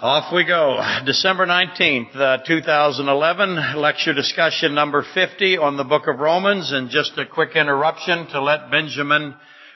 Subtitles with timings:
[0.00, 0.80] Off we go.
[1.06, 7.18] December 19th, uh, 2011, lecture discussion number 50 on the book of Romans, and just
[7.18, 9.34] a quick interruption to let Benjamin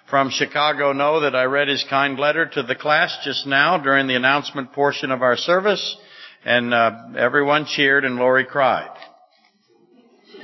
[0.08, 4.06] from Chicago know that I read his kind letter to the class just now during
[4.06, 5.96] the announcement portion of our service,
[6.44, 8.96] and uh, everyone cheered and Lori cried.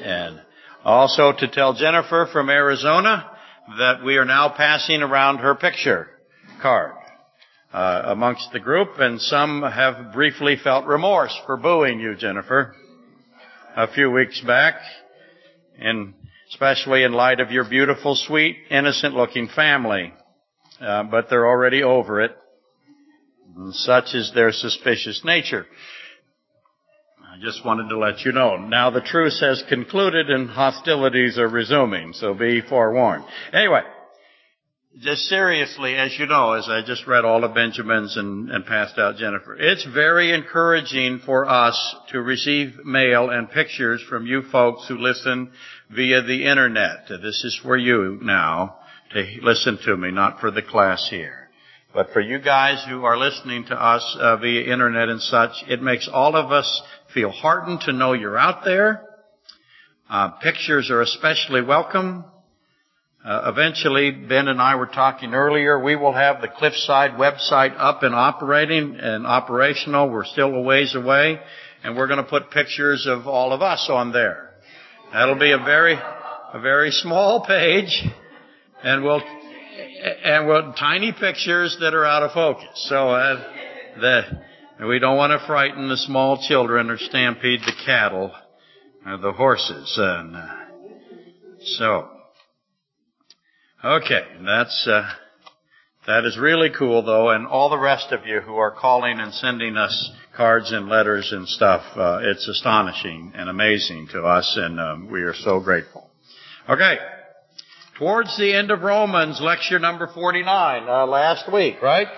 [0.03, 0.41] And
[0.85, 3.31] also to tell Jennifer from Arizona
[3.79, 6.09] that we are now passing around her picture
[6.61, 6.95] card
[7.73, 12.74] uh, amongst the group, and some have briefly felt remorse for booing you, Jennifer,
[13.77, 14.77] a few weeks back,
[15.79, 16.15] and
[16.51, 20.12] especially in light of your beautiful, sweet, innocent-looking family.
[20.80, 22.37] Uh, but they're already over it.
[23.57, 25.66] And such is their suspicious nature.
[27.21, 28.57] I just wanted to let you know.
[28.57, 33.24] Now the truce has concluded and hostilities are resuming, so be forewarned.
[33.52, 33.82] Anyway,
[35.01, 38.98] just seriously, as you know, as I just read all of Benjamin's and, and, passed
[38.98, 44.88] out Jennifer, it's very encouraging for us to receive mail and pictures from you folks
[44.88, 45.51] who listen
[45.91, 47.09] via the internet.
[47.09, 48.76] This is for you now
[49.13, 51.49] to listen to me, not for the class here.
[51.95, 55.80] But for you guys who are listening to us uh, via internet and such, it
[55.80, 56.82] makes all of us
[57.15, 59.04] feel heartened to know you're out there.
[60.10, 62.24] Uh, pictures are especially welcome.
[63.24, 68.05] Uh, eventually, Ben and I were talking earlier, we will have the Cliffside website up
[68.05, 70.09] and operating and operational.
[70.09, 71.41] We're still a ways away,
[71.83, 74.50] and we're going to put pictures of all of us on there.
[75.12, 78.05] That'll be a very, a very small page,
[78.84, 79.22] and we'll,
[80.22, 82.87] and we'll, tiny pictures that are out of focus.
[82.88, 83.53] So, uh,
[83.99, 88.31] the, we don't want to frighten the small children or stampede the cattle
[89.05, 89.93] or the horses.
[90.00, 90.47] And, uh,
[91.65, 92.10] so,
[93.84, 95.09] Okay, that's uh,
[96.09, 99.32] that is really cool though, and all the rest of you who are calling and
[99.32, 104.81] sending us cards and letters and stuff, uh, it's astonishing and amazing to us, and
[104.81, 106.10] um, we are so grateful.
[106.69, 106.97] Okay,
[107.97, 112.08] towards the end of Romans, lecture number forty-nine uh, last week, right?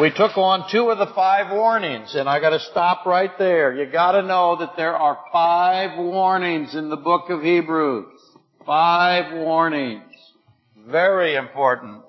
[0.00, 3.74] We took on two of the five warnings, and I got to stop right there.
[3.74, 8.06] You got to know that there are five warnings in the book of Hebrews.
[8.64, 10.02] Five warnings.
[10.86, 12.02] Very important.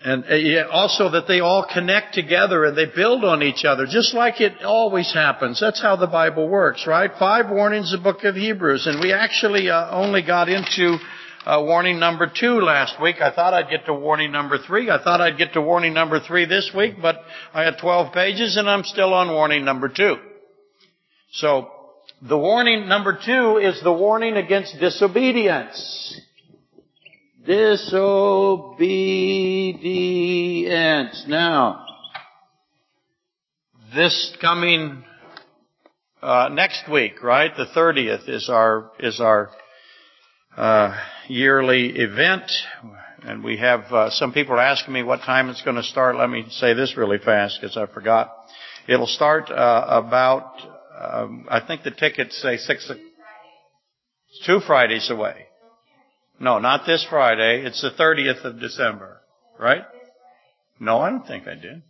[0.00, 4.14] And uh, also that they all connect together and they build on each other, just
[4.14, 5.58] like it always happens.
[5.60, 7.10] That's how the Bible works, right?
[7.18, 10.98] Five warnings, the book of Hebrews, and we actually uh, only got into
[11.44, 13.16] uh, warning number two last week.
[13.20, 14.88] I thought I'd get to warning number three.
[14.88, 17.16] I thought I'd get to warning number three this week, but
[17.52, 20.14] I had 12 pages and I'm still on warning number two.
[21.32, 21.72] So,
[22.20, 26.20] the warning number two is the warning against disobedience.
[27.46, 28.24] Disobedience.
[31.28, 31.86] Now,
[33.94, 35.04] this coming
[36.20, 37.52] uh, next week, right?
[37.56, 39.50] The thirtieth is our is our
[40.56, 40.96] uh,
[41.28, 42.50] yearly event,
[43.22, 46.16] and we have uh, some people asking me what time it's going to start.
[46.16, 48.34] Let me say this really fast because I forgot.
[48.88, 52.90] It'll start uh, about um, I think the tickets say six.
[52.90, 55.46] It's two Fridays away.
[56.40, 57.64] No, not this Friday.
[57.64, 59.20] It's the 30th of December,
[59.58, 59.82] right?
[60.78, 61.82] No, I don't think I did.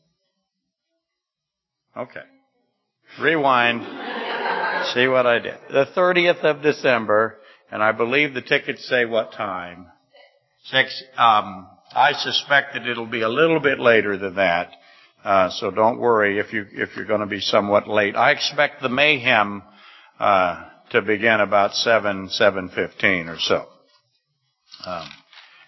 [1.97, 2.23] Okay.
[3.21, 3.83] Rewind.
[4.95, 5.57] See what I did.
[5.71, 7.39] The 30th of December,
[7.71, 9.87] and I believe the tickets say what time?
[10.65, 11.03] Six.
[11.17, 14.71] Um, I suspect that it'll be a little bit later than that.
[15.25, 18.15] Uh, so don't worry if you if you're going to be somewhat late.
[18.15, 19.63] I expect the mayhem
[20.19, 23.67] uh, to begin about seven seven fifteen or so.
[24.87, 25.09] Um,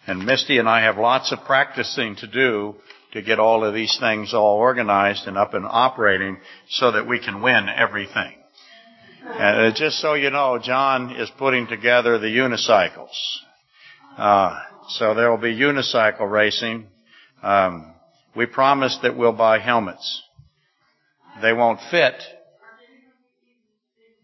[0.06, 2.76] and Misty and I have lots of practicing to do
[3.12, 6.38] to get all of these things all organized and up and operating
[6.68, 8.34] so that we can win everything.
[9.22, 13.08] And just so you know, John is putting together the unicycles.
[14.16, 16.86] Uh, so there will be unicycle racing.
[17.42, 17.94] Um,
[18.34, 20.22] we promise that we'll buy helmets.
[21.42, 22.14] They won't fit.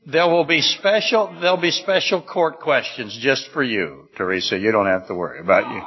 [0.07, 4.57] There will be special, there'll be special court questions just for you, Teresa.
[4.57, 5.83] You don't have to worry about you.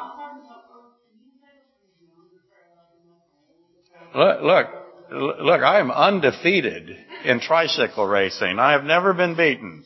[4.13, 8.59] Look, look, look, I am undefeated in tricycle racing.
[8.59, 9.85] I have never been beaten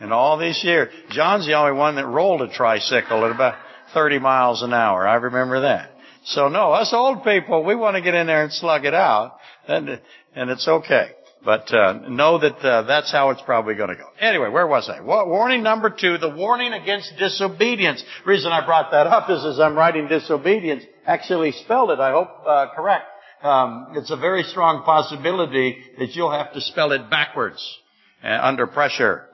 [0.00, 0.92] in all these years.
[1.10, 3.58] John's the only one that rolled a tricycle at about
[3.94, 5.06] 30 miles an hour.
[5.06, 5.92] I remember that.
[6.28, 9.38] So no, us old people, we want to get in there and slug it out,
[9.66, 9.88] and
[10.34, 11.12] and it's okay.
[11.42, 14.08] But uh, know that uh, that's how it's probably going to go.
[14.20, 15.00] Anyway, where was I?
[15.00, 18.04] Warning number two: the warning against disobedience.
[18.26, 22.00] reason I brought that up is as I'm writing disobedience, actually spelled it.
[22.00, 23.06] I hope uh, correct.
[23.42, 27.78] um, it's a very strong possibility that you'll have to spell it backwards
[28.22, 29.27] uh, under pressure.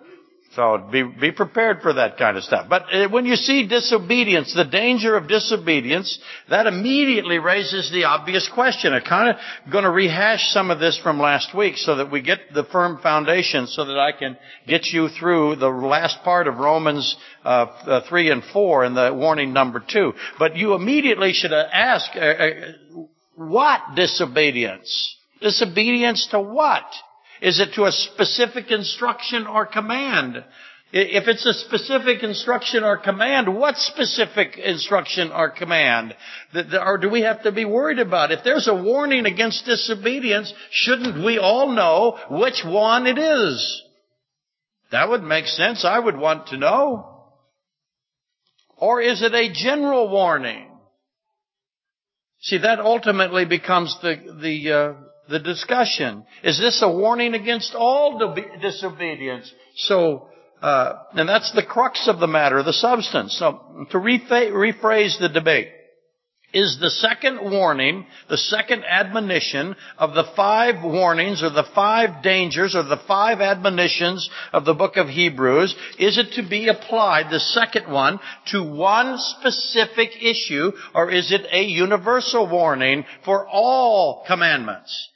[0.54, 2.68] So be, be prepared for that kind of stuff.
[2.68, 6.18] But uh, when you see disobedience, the danger of disobedience,
[6.48, 8.92] that immediately raises the obvious question.
[8.92, 12.22] I'm kind of going to rehash some of this from last week so that we
[12.22, 14.36] get the firm foundation so that I can
[14.68, 19.12] get you through the last part of Romans uh, uh, 3 and 4 and the
[19.12, 20.12] warning number 2.
[20.38, 22.50] But you immediately should ask, uh, uh,
[23.34, 25.16] what disobedience?
[25.40, 26.84] Disobedience to what?
[27.44, 30.42] Is it to a specific instruction or command?
[30.92, 36.14] If it's a specific instruction or command, what specific instruction or command?
[36.72, 38.32] Or do we have to be worried about?
[38.32, 43.82] If there's a warning against disobedience, shouldn't we all know which one it is?
[44.90, 45.84] That would make sense.
[45.84, 47.26] I would want to know.
[48.78, 50.70] Or is it a general warning?
[52.40, 56.24] See, that ultimately becomes the, the, uh, the discussion.
[56.42, 59.52] Is this a warning against all disobedience?
[59.76, 60.28] So,
[60.62, 63.36] uh, and that's the crux of the matter, the substance.
[63.38, 65.68] So, to rephrase the debate,
[66.54, 72.76] is the second warning, the second admonition of the five warnings or the five dangers
[72.76, 77.40] or the five admonitions of the book of Hebrews, is it to be applied, the
[77.40, 78.20] second one,
[78.52, 85.10] to one specific issue or is it a universal warning for all commandments?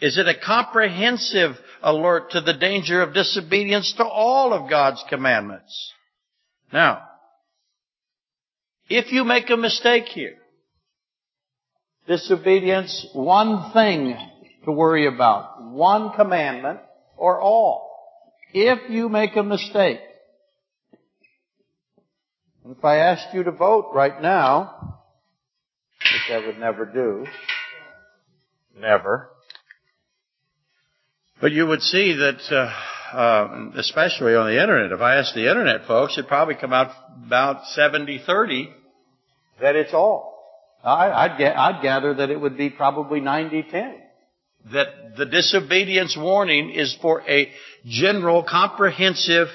[0.00, 5.92] Is it a comprehensive alert to the danger of disobedience to all of God's commandments?
[6.72, 7.02] Now,
[8.88, 10.36] if you make a mistake here,
[12.06, 14.16] disobedience, one thing
[14.64, 16.80] to worry about, one commandment
[17.16, 17.88] or all.
[18.54, 20.00] If you make a mistake,
[22.64, 25.00] if I asked you to vote right now,
[26.00, 27.26] which I would never do,
[28.78, 29.30] never,
[31.40, 35.48] but you would see that, uh, uh, especially on the internet, if I asked the
[35.48, 36.92] internet folks, it'd probably come out
[37.26, 38.72] about 70-30
[39.60, 40.36] that it's all.
[40.84, 43.94] I, would I'd gather that it would be probably 90-10.
[44.72, 47.50] That the disobedience warning is for a
[47.86, 49.48] general, comprehensive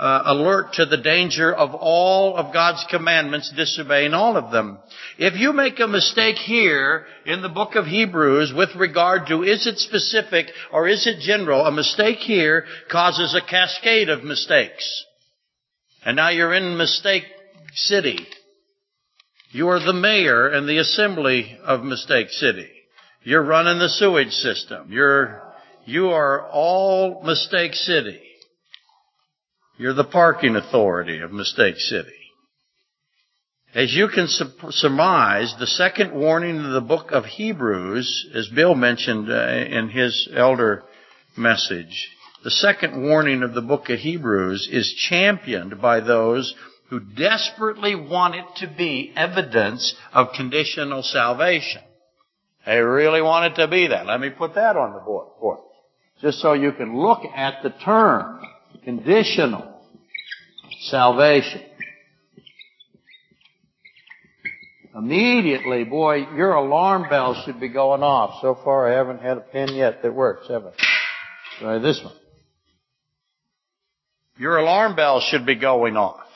[0.00, 4.78] uh, alert to the danger of all of God's commandments, disobeying all of them.
[5.18, 9.66] If you make a mistake here in the book of Hebrews with regard to is
[9.66, 15.04] it specific or is it general, a mistake here causes a cascade of mistakes.
[16.02, 17.24] And now you're in mistake
[17.74, 18.26] city.
[19.50, 22.70] You are the mayor and the assembly of Mistake City.
[23.22, 24.90] You're running the sewage system.
[24.90, 25.42] You're,
[25.84, 28.29] you are all Mistake City.
[29.80, 32.12] You're the parking authority of Mistake City.
[33.74, 39.32] As you can surmise, the second warning of the book of Hebrews, as Bill mentioned
[39.32, 40.82] uh, in his elder
[41.34, 42.10] message,
[42.44, 46.54] the second warning of the book of Hebrews is championed by those
[46.90, 51.80] who desperately want it to be evidence of conditional salvation.
[52.66, 54.04] They really want it to be that.
[54.04, 55.60] Let me put that on the board.
[56.20, 58.42] Just so you can look at the term
[58.84, 59.80] conditional
[60.82, 61.62] salvation.
[64.94, 68.40] Immediately, boy, your alarm bell should be going off.
[68.42, 70.72] So far I haven't had a pen yet that works, have I?
[71.58, 72.14] Try this one.
[74.38, 76.26] Your alarm bell should be going off.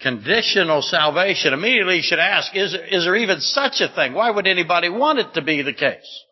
[0.00, 1.52] Conditional salvation.
[1.52, 4.14] Immediately you should ask, is, is there even such a thing?
[4.14, 6.24] Why would anybody want it to be the case?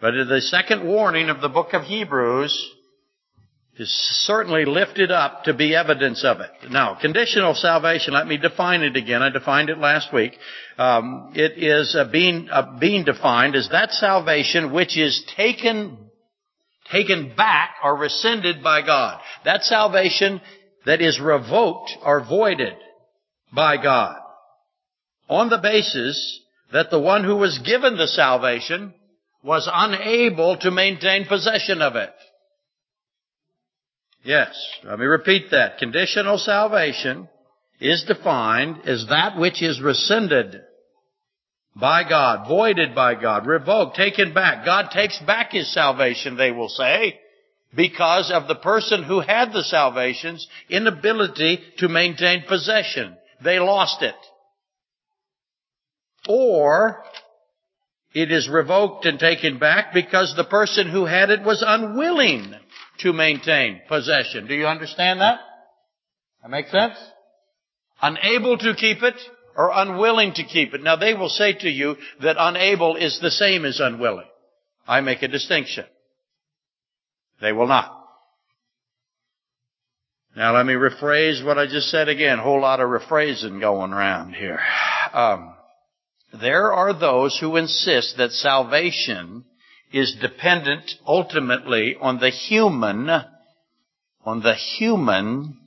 [0.00, 2.72] But in the second warning of the book of Hebrews,
[3.78, 3.90] is
[4.26, 6.50] certainly lifted up to be evidence of it.
[6.70, 9.22] Now, conditional salvation, let me define it again.
[9.22, 10.32] I defined it last week.
[10.78, 12.48] Um, it is being
[12.80, 15.98] being defined as that salvation which is taken
[16.90, 19.20] taken back or rescinded by God.
[19.44, 20.40] That salvation
[20.86, 22.76] that is revoked or voided
[23.52, 24.16] by God
[25.28, 26.40] on the basis
[26.72, 28.94] that the one who was given the salvation
[29.42, 32.12] was unable to maintain possession of it.
[34.26, 35.78] Yes, let me repeat that.
[35.78, 37.28] Conditional salvation
[37.80, 40.62] is defined as that which is rescinded
[41.76, 44.64] by God, voided by God, revoked, taken back.
[44.64, 47.20] God takes back His salvation, they will say,
[47.72, 53.16] because of the person who had the salvation's inability to maintain possession.
[53.44, 54.16] They lost it.
[56.26, 57.04] Or,
[58.12, 62.56] it is revoked and taken back because the person who had it was unwilling
[63.00, 64.46] to maintain possession.
[64.46, 65.40] Do you understand that?
[66.42, 66.94] That makes sense?
[68.02, 69.14] Unable to keep it
[69.56, 70.82] or unwilling to keep it.
[70.82, 74.28] Now they will say to you that unable is the same as unwilling.
[74.86, 75.84] I make a distinction.
[77.40, 77.92] They will not.
[80.36, 82.38] Now let me rephrase what I just said again.
[82.38, 84.60] Whole lot of rephrasing going around here.
[85.14, 85.54] Um,
[86.40, 89.44] there are those who insist that salvation
[89.92, 93.08] is dependent ultimately on the human,
[94.24, 95.58] on the human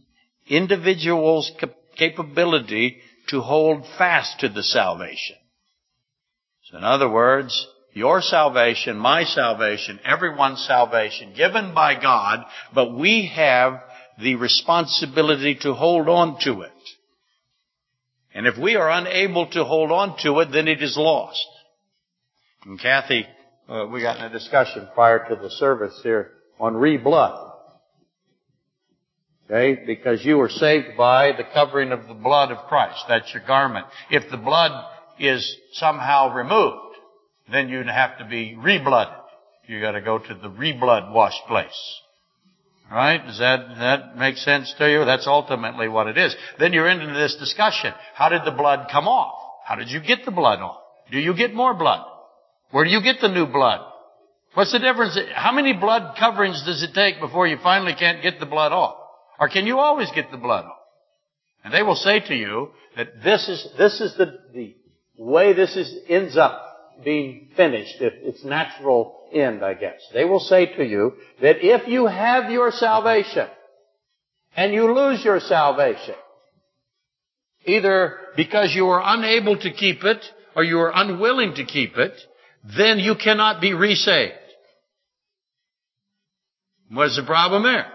[0.48, 1.52] individual's
[1.96, 2.98] capability
[3.30, 5.36] to hold fast to the salvation.
[6.64, 13.32] So in other words, your salvation, my salvation, everyone's salvation given by God, but we
[13.36, 13.82] have
[14.20, 16.72] the responsibility to hold on to it.
[18.34, 21.46] And if we are unable to hold on to it, then it is lost.
[22.66, 23.26] And Kathy,
[23.70, 27.54] uh, we got in a discussion prior to the service here on re-blood.
[29.46, 29.84] Okay?
[29.86, 33.04] Because you were saved by the covering of the blood of Christ.
[33.08, 33.86] That's your garment.
[34.10, 34.72] If the blood
[35.20, 36.96] is somehow removed,
[37.52, 39.16] then you'd have to be reblooded.
[39.68, 42.02] You gotta go to the reblood wash place.
[42.92, 43.24] Right?
[43.24, 45.06] Does that, that make sense to you?
[45.06, 46.36] That's ultimately what it is.
[46.58, 47.94] Then you're into this discussion.
[48.16, 49.36] How did the blood come off?
[49.64, 50.78] How did you get the blood off?
[51.12, 52.04] Do you get more blood?
[52.72, 53.82] Where do you get the new blood?
[54.54, 55.18] What's the difference?
[55.34, 58.98] How many blood coverings does it take before you finally can't get the blood off?
[59.40, 60.78] Or can you always get the blood off?
[61.64, 64.76] And they will say to you that this is, this is the, the
[65.18, 66.66] way this is, ends up
[67.04, 70.02] being finished, if its natural end, I guess.
[70.14, 73.48] They will say to you that if you have your salvation
[74.56, 76.16] and you lose your salvation,
[77.66, 80.24] either because you are unable to keep it
[80.56, 82.14] or you are unwilling to keep it,
[82.64, 84.34] then you cannot be resaved.
[86.92, 87.86] What's the problem there?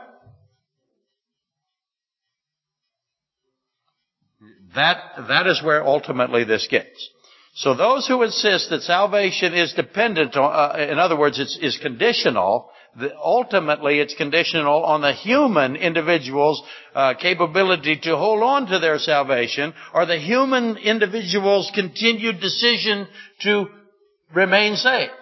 [4.75, 7.11] That, that is where ultimately this gets.
[7.57, 11.79] So those who insist that salvation is dependent on, uh, in other words, it's, is
[11.81, 12.69] conditional,
[13.23, 16.63] ultimately it's conditional on the human individual's
[16.95, 23.07] uh, capability to hold on to their salvation or the human individual's continued decision
[23.43, 23.67] to
[24.35, 25.13] remain saved.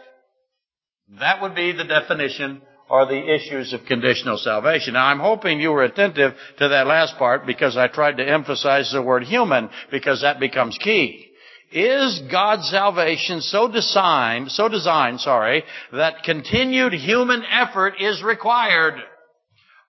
[1.21, 4.95] That would be the definition or the issues of conditional salvation.
[4.95, 8.91] Now I'm hoping you were attentive to that last part because I tried to emphasize
[8.93, 11.29] the word human because that becomes key.
[11.73, 18.95] Is God's salvation so designed, so designed, sorry, that continued human effort is required?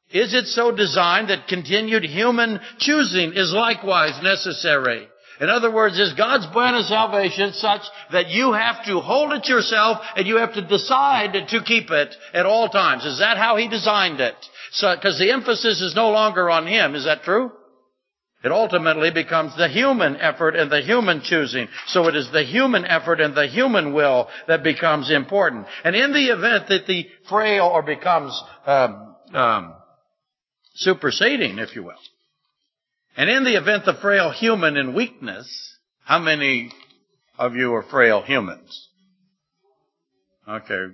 [0.09, 5.09] Is it so designed that continued human choosing is likewise necessary?
[5.41, 9.47] In other words, is God's plan of salvation such that you have to hold it
[9.47, 13.05] yourself and you have to decide to keep it at all times?
[13.05, 14.35] Is that how He designed it?
[14.71, 16.95] So, cause the emphasis is no longer on Him.
[16.95, 17.51] Is that true?
[18.43, 21.69] It ultimately becomes the human effort and the human choosing.
[21.87, 25.65] So it is the human effort and the human will that becomes important.
[25.85, 29.73] And in the event that the frail or becomes um, um,
[30.75, 31.93] superseding, if you will,
[33.15, 36.71] and in the event the frail human in weakness, how many
[37.37, 38.89] of you are frail humans?
[40.47, 40.87] Okay,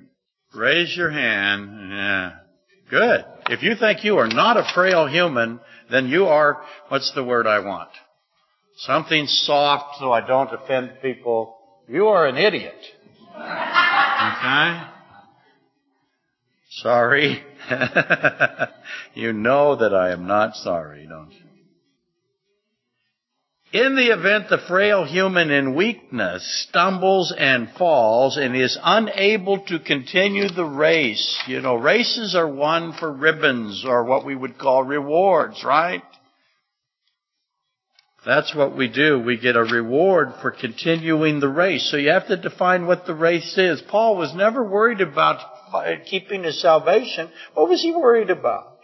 [0.54, 1.92] raise your hand.
[1.92, 2.32] Yeah,
[2.90, 3.26] good.
[3.50, 5.60] If you think you are not a frail human,
[5.90, 7.90] then you are, what's the word I want?
[8.78, 11.58] Something soft so I don't offend people.
[11.88, 12.78] You are an idiot.
[13.36, 14.82] Okay?
[16.70, 17.44] Sorry.
[19.16, 21.49] you know that I am not sorry, don't you?
[23.72, 29.78] In the event the frail human in weakness stumbles and falls and is unable to
[29.78, 34.84] continue the race, you know, races are won for ribbons or what we would call
[34.84, 36.02] rewards, right?
[38.26, 39.20] That's what we do.
[39.20, 41.92] We get a reward for continuing the race.
[41.92, 43.84] So you have to define what the race is.
[43.84, 45.40] Paul was never worried about
[46.08, 47.30] keeping his salvation.
[47.54, 48.79] What was he worried about?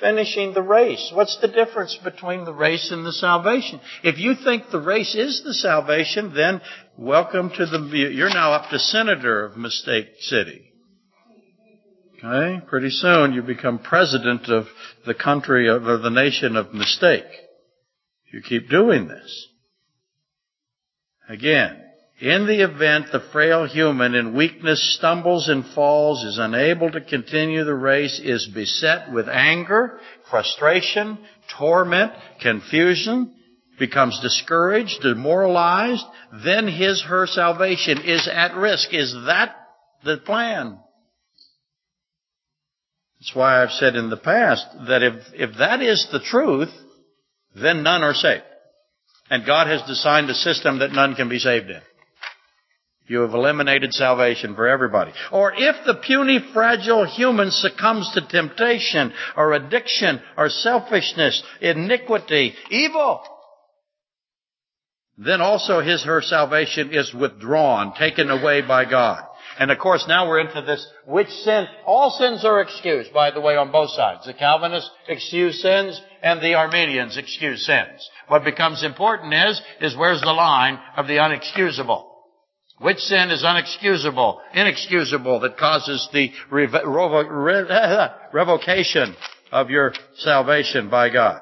[0.00, 1.10] Finishing the race.
[1.14, 3.80] What's the difference between the race and the salvation?
[4.02, 6.60] If you think the race is the salvation, then
[6.96, 7.78] welcome to the,
[8.12, 10.72] you're now up to senator of Mistake City.
[12.18, 12.64] Okay?
[12.66, 14.66] Pretty soon you become president of
[15.06, 17.24] the country of, or the nation of mistake.
[18.32, 19.48] You keep doing this.
[21.28, 21.82] Again,
[22.18, 27.62] in the event the frail human in weakness stumbles and falls, is unable to continue
[27.64, 31.18] the race, is beset with anger, frustration,
[31.58, 33.34] torment, confusion,
[33.78, 36.04] becomes discouraged, demoralized,
[36.42, 38.94] then his, her salvation is at risk.
[38.94, 39.54] Is that
[40.02, 40.78] the plan?
[43.20, 46.70] That's why I've said in the past that if, if that is the truth,
[47.54, 48.44] then none are saved.
[49.28, 51.80] And God has designed a system that none can be saved in.
[53.08, 55.12] You have eliminated salvation for everybody.
[55.30, 63.22] Or if the puny, fragile human succumbs to temptation or addiction or selfishness, iniquity, evil,
[65.18, 69.22] then also his, her salvation is withdrawn, taken away by God.
[69.58, 73.40] And of course now we're into this, which sin, all sins are excused, by the
[73.40, 74.26] way, on both sides.
[74.26, 78.10] The Calvinists excuse sins and the Arminians excuse sins.
[78.26, 82.04] What becomes important is, is where's the line of the unexcusable?
[82.78, 86.30] Which sin is unexcusable, inexcusable that causes the
[88.32, 89.16] revocation
[89.50, 91.40] of your salvation by God?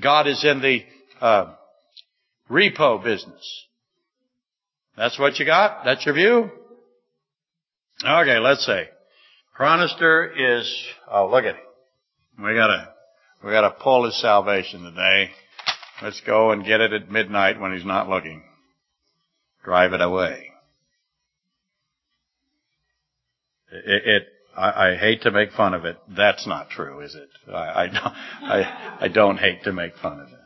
[0.00, 0.84] God is in the
[1.20, 1.54] uh,
[2.48, 3.66] repo business.
[4.96, 5.84] That's what you got?
[5.84, 6.50] That's your view?
[8.04, 8.84] Okay, let's see.
[9.58, 12.44] Chronister is, oh, look at him.
[12.44, 12.92] We gotta,
[13.44, 15.30] we gotta pull his salvation today.
[16.02, 18.42] Let's go and get it at midnight when he's not looking.
[19.64, 20.50] Drive it away.
[23.72, 24.22] It, it
[24.56, 25.96] I, I, hate to make fun of it.
[26.14, 27.28] That's not true, is it?
[27.52, 30.38] I, I, don't, I, I don't hate to make fun of it.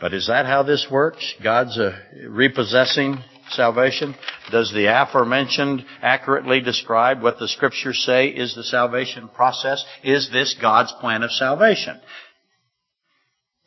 [0.00, 1.34] But is that how this works?
[1.42, 3.16] God's uh, repossessing
[3.50, 4.14] salvation?
[4.52, 9.84] Does the aforementioned accurately describe what the scriptures say is the salvation process?
[10.04, 11.98] Is this God's plan of salvation?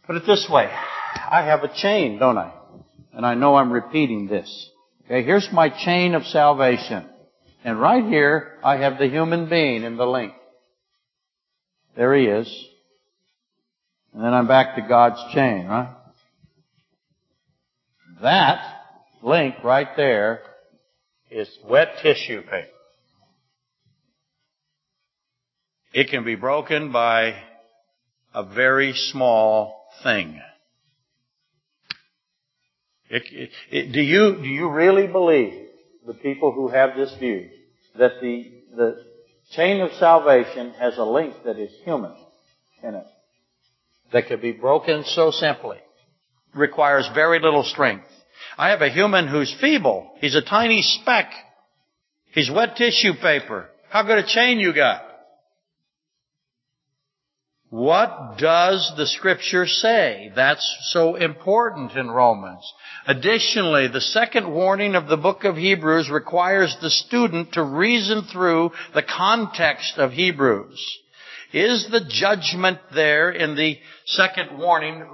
[0.06, 0.70] Put it this way.
[0.70, 2.54] I have a chain, don't I?
[3.14, 4.70] And I know I'm repeating this.
[5.06, 7.08] Okay, here's my chain of salvation.
[7.64, 10.34] And right here, I have the human being in the link.
[11.96, 12.68] There he is.
[14.14, 15.96] And then I'm back to God's chain, right?
[18.22, 18.62] That
[19.24, 20.42] link right there
[21.30, 22.68] is wet tissue paper.
[25.94, 27.36] It can be broken by
[28.34, 30.40] a very small thing.
[33.12, 35.68] It, it, it, do you do you really believe
[36.08, 37.50] the people who have this view
[37.98, 39.04] that the the
[39.52, 42.16] chain of salvation has a link that is human
[42.82, 43.06] in it
[44.14, 45.78] that could be broken so simply?
[46.54, 48.08] requires very little strength.
[48.58, 50.12] I have a human who's feeble.
[50.20, 51.32] He's a tiny speck.
[52.34, 53.70] He's wet tissue paper.
[53.90, 55.04] How good a chain you got?
[57.72, 60.30] What does the scripture say?
[60.36, 62.70] That's so important in Romans.
[63.08, 68.72] Additionally, the second warning of the book of Hebrews requires the student to reason through
[68.94, 70.86] the context of Hebrews.
[71.54, 75.06] Is the judgment there in the second warning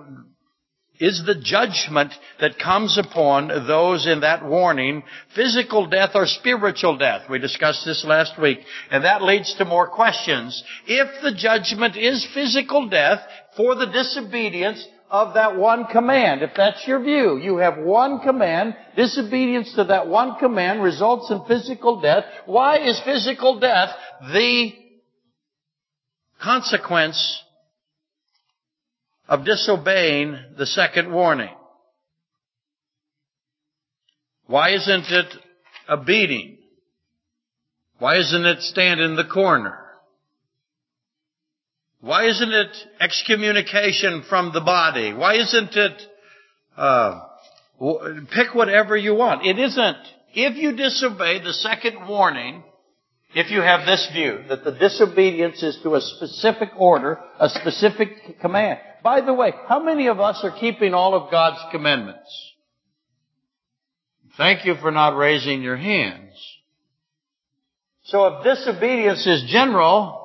[0.99, 5.03] is the judgment that comes upon those in that warning
[5.35, 7.29] physical death or spiritual death.
[7.29, 8.59] We discussed this last week,
[8.91, 10.63] and that leads to more questions.
[10.85, 13.21] If the judgment is physical death
[13.55, 18.75] for the disobedience of that one command, if that's your view, you have one command,
[18.95, 22.25] disobedience to that one command results in physical death.
[22.45, 23.95] Why is physical death
[24.33, 24.73] the
[26.41, 27.43] consequence
[29.27, 31.53] of disobeying the second warning?
[34.47, 35.33] Why isn't it
[35.89, 36.57] a beating?
[37.99, 39.77] Why isn't it stand in the corner?
[41.99, 45.13] Why isn't it excommunication from the body?
[45.13, 46.01] Why isn't it,
[46.77, 47.21] uh,
[48.33, 49.45] pick whatever you want.
[49.45, 49.97] It isn't.
[50.33, 52.63] If you disobey the second warning,
[53.35, 58.39] if you have this view, that the disobedience is to a specific order, a specific
[58.39, 58.79] command.
[59.03, 62.53] By the way, how many of us are keeping all of God's commandments?
[64.37, 66.33] Thank you for not raising your hands.
[68.03, 70.23] So if disobedience is general,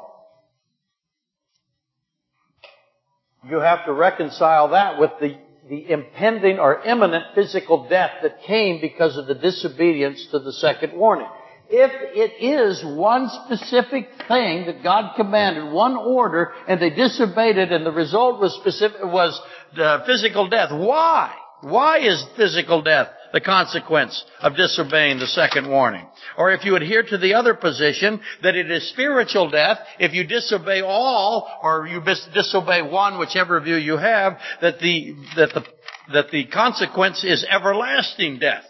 [3.49, 5.37] you have to reconcile that with the,
[5.69, 10.93] the impending or imminent physical death that came because of the disobedience to the second
[10.93, 11.29] warning
[11.75, 17.73] if it is one specific thing that God commanded, one order, and they disobeyed it,
[17.73, 19.41] and the result was specific, was
[19.79, 20.71] uh, physical death.
[20.71, 21.35] Why?
[21.63, 26.07] Why is physical death the consequence of disobeying the second warning?
[26.37, 30.27] Or if you adhere to the other position, that it is spiritual death, if you
[30.27, 32.03] disobey all, or you
[32.35, 35.65] disobey one, whichever view you have, that the, that the,
[36.13, 38.65] that the consequence is everlasting death.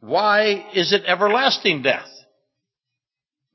[0.00, 2.08] Why is it everlasting death?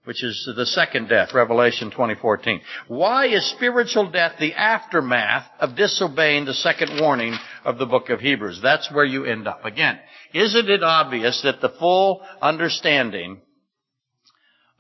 [0.06, 2.60] Which is the second death, Revelation 2014.
[2.90, 8.20] Why is spiritual death the aftermath of disobeying the second warning of the book of
[8.20, 8.60] Hebrews?
[8.62, 9.64] That's where you end up.
[9.64, 9.98] Again,
[10.34, 13.42] isn't it obvious that the full understanding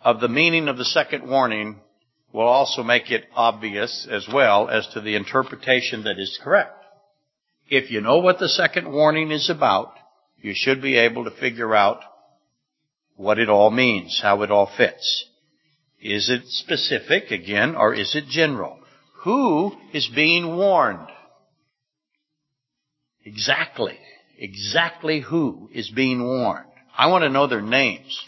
[0.02, 1.80] of the meaning of the second warning
[2.34, 6.84] will also make it obvious as well as to the interpretation that is correct?
[7.69, 9.93] if you know what the second warning is about,
[10.43, 12.01] you should be able to figure out
[13.15, 15.25] what it all means, how it all fits.
[16.01, 18.77] Is it specific again, or is it general?
[19.23, 21.08] Who is being warned?
[23.23, 23.97] Exactly.
[24.38, 26.67] Exactly who is being warned.
[26.95, 28.21] I want to know their names.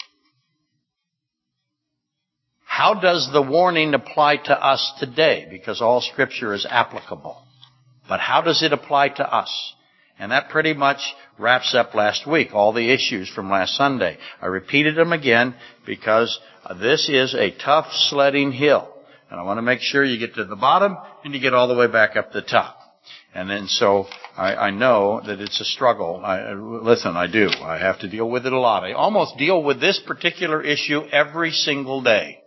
[2.64, 5.46] How does the warning apply to us today?
[5.50, 7.42] Because all scripture is applicable.
[8.08, 9.74] But how does it apply to us?
[10.18, 14.16] And that pretty much wraps up last week, all the issues from last Sunday.
[14.40, 16.38] I repeated them again because
[16.80, 18.88] this is a tough sledding hill.
[19.30, 21.68] And I want to make sure you get to the bottom and you get all
[21.68, 22.78] the way back up the top.
[23.34, 26.22] And then so I, I know that it's a struggle.
[26.24, 27.50] I, listen, I do.
[27.62, 28.84] I have to deal with it a lot.
[28.84, 32.42] I almost deal with this particular issue every single day.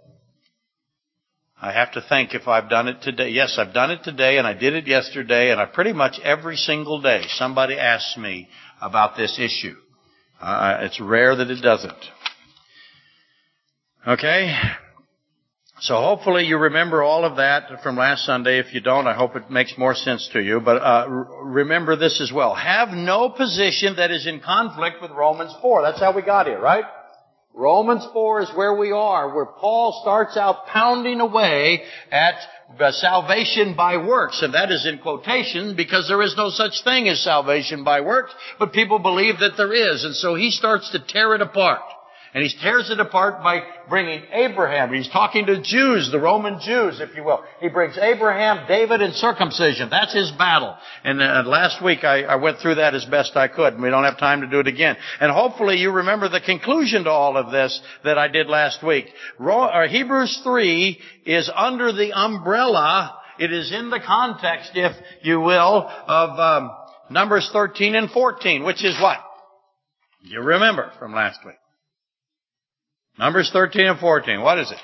[1.62, 3.30] I have to think if I've done it today.
[3.30, 6.56] Yes, I've done it today and I did it yesterday and I pretty much every
[6.56, 8.48] single day somebody asks me
[8.82, 9.76] about this issue.
[10.40, 11.94] Uh, it's rare that it doesn't.
[14.08, 14.58] Okay?
[15.82, 18.60] So hopefully you remember all of that from last Sunday.
[18.60, 20.62] If you don't, I hope it makes more sense to you.
[20.62, 22.56] But uh, remember this as well.
[22.56, 25.82] Have no position that is in conflict with Romans 4.
[25.82, 26.86] That's how we got here, right?
[27.60, 32.36] Romans 4 is where we are, where Paul starts out pounding away at
[32.92, 37.22] salvation by works, and that is in quotation because there is no such thing as
[37.22, 41.36] salvation by works, but people believe that there is, and so he starts to tear
[41.36, 41.82] it apart.
[42.34, 44.94] And he tears it apart by bringing Abraham.
[44.94, 47.44] He's talking to Jews, the Roman Jews, if you will.
[47.60, 49.90] He brings Abraham, David, and circumcision.
[49.90, 50.76] That's his battle.
[51.04, 54.04] And uh, last week I, I, went through that as best I could, we don't
[54.04, 54.96] have time to do it again.
[55.20, 59.06] And hopefully you remember the conclusion to all of this that I did last week.
[59.40, 65.90] Ro- Hebrews 3 is under the umbrella, it is in the context, if you will,
[66.08, 66.72] of um,
[67.10, 69.18] Numbers 13 and 14, which is what?
[70.22, 71.56] You remember from last week.
[73.20, 74.42] Numbers 13 and 14.
[74.42, 74.78] What is it?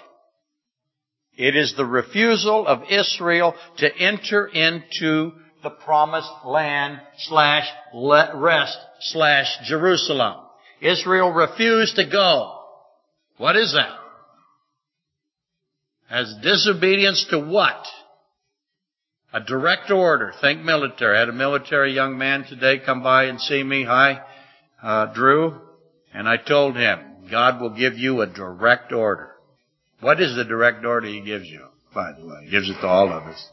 [1.38, 5.32] It is the refusal of Israel to enter into
[5.64, 10.42] the promised land slash rest slash Jerusalem.
[10.82, 12.60] Israel refused to go.
[13.38, 13.98] What is that?
[16.10, 17.86] As disobedience to what?
[19.32, 20.34] A direct order.
[20.42, 21.16] Think military.
[21.16, 23.86] I had a military young man today come by and see me.
[23.86, 24.20] Hi,
[24.84, 25.62] uh, Drew.
[26.14, 29.32] And I told him, God will give you a direct order.
[30.02, 32.46] What is the direct order He gives you, by the way?
[32.46, 33.50] He gives it to all of us.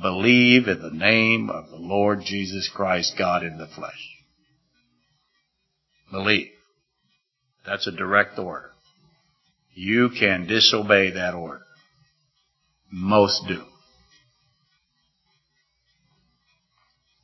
[0.00, 4.16] Believe in the name of the Lord Jesus Christ, God in the flesh.
[6.10, 6.48] Believe.
[7.64, 8.70] That's a direct order.
[9.74, 11.64] You can disobey that order.
[12.90, 13.62] Most do.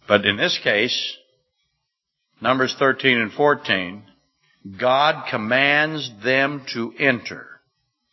[0.09, 1.17] But in this case,
[2.41, 4.03] Numbers 13 and 14,
[4.81, 7.47] God commands them to enter.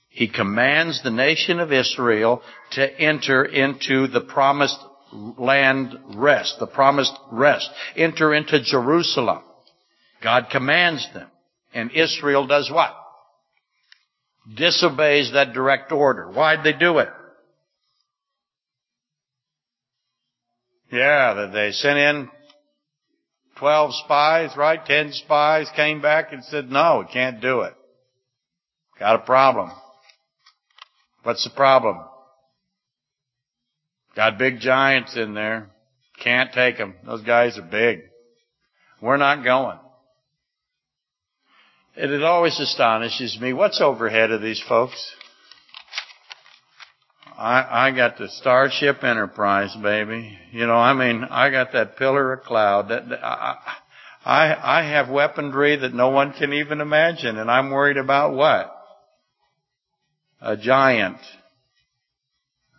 [0.09, 4.79] He commands the nation of Israel to enter into the promised
[5.13, 7.69] land rest, the promised rest.
[7.95, 9.43] Enter into Jerusalem.
[10.23, 11.29] God commands them.
[11.73, 12.95] And Israel does what?
[14.55, 16.27] Disobeys that direct order.
[16.27, 17.09] Why'd they do it?
[20.91, 22.29] Yeah, that they sent in
[23.59, 24.83] 12 spies, right?
[24.83, 27.73] 10 spies came back and said, no, we can't do it.
[28.97, 29.71] Got a problem.
[31.23, 31.99] What's the problem?
[34.15, 35.69] Got big giants in there.
[36.23, 36.95] Can't take them.
[37.05, 38.01] Those guys are big.
[39.01, 39.79] We're not going.
[41.95, 43.53] And It always astonishes me.
[43.53, 45.13] What's overhead of these folks?
[47.39, 50.37] I, I got the Starship Enterprise, baby.
[50.51, 52.89] You know, I mean, I got that pillar of cloud.
[52.89, 53.55] That, I,
[54.25, 58.75] I, I have weaponry that no one can even imagine, and I'm worried about what?
[60.41, 61.17] A giant.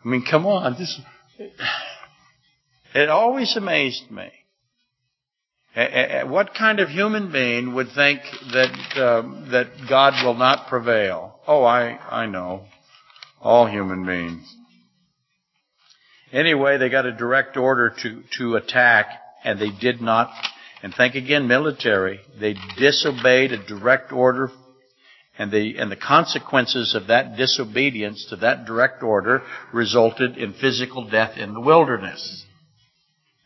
[0.05, 0.75] I mean, come on.
[0.75, 1.01] This,
[2.95, 4.31] it always amazed me.
[5.75, 8.21] What kind of human being would think
[8.53, 11.39] that um, that God will not prevail?
[11.47, 12.65] Oh, I I know.
[13.41, 14.55] All human beings.
[16.33, 19.09] Anyway, they got a direct order to, to attack
[19.43, 20.31] and they did not,
[20.83, 24.51] and think again military, they disobeyed a direct order
[25.39, 31.09] and the, and the consequences of that disobedience to that direct order resulted in physical
[31.09, 32.45] death in the wilderness.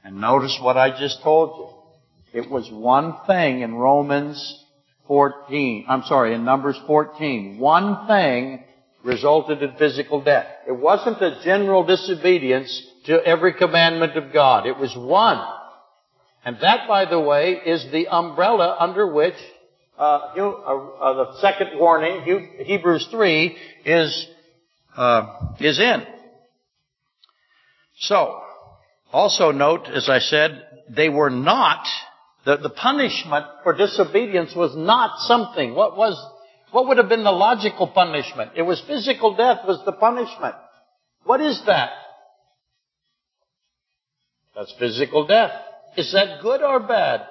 [0.02, 2.40] And notice what I just told you.
[2.40, 4.64] It was one thing in Romans
[5.06, 7.58] 14, I'm sorry, in Numbers 14.
[7.60, 8.64] One thing
[9.04, 10.46] resulted in physical death.
[10.66, 14.66] It wasn't a general disobedience to every commandment of God.
[14.66, 15.44] It was one.
[16.44, 19.34] And that, by the way, is the umbrella under which
[19.98, 24.26] uh, you, uh, uh, the second warning, Hebrews 3, is,
[24.96, 26.02] uh, is in.
[28.00, 28.40] So,
[29.12, 31.86] also note, as I said, they were not,
[32.44, 35.74] the, the punishment for disobedience was not something.
[35.74, 36.16] What was,
[36.74, 38.50] what would have been the logical punishment?
[38.56, 40.56] It was physical death was the punishment.
[41.22, 41.90] What is that?
[44.56, 45.52] That's physical death.
[45.96, 47.28] Is that good or bad?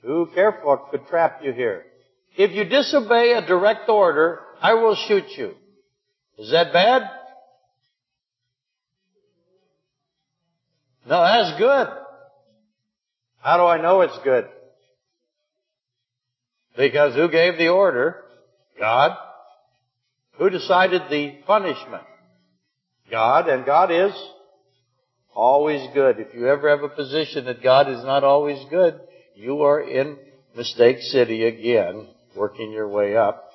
[0.00, 1.84] Too careful, it could trap you here.
[2.38, 5.52] If you disobey a direct order, I will shoot you.
[6.38, 7.02] Is that bad?
[11.06, 11.88] No, that's good.
[13.42, 14.46] How do I know it's good?
[16.74, 18.22] Because who gave the order?
[18.78, 19.16] God.
[20.38, 22.04] Who decided the punishment?
[23.10, 24.12] God, and God is
[25.34, 26.18] always good.
[26.18, 28.98] If you ever have a position that God is not always good,
[29.34, 30.18] you are in
[30.56, 33.50] Mistake City again, working your way up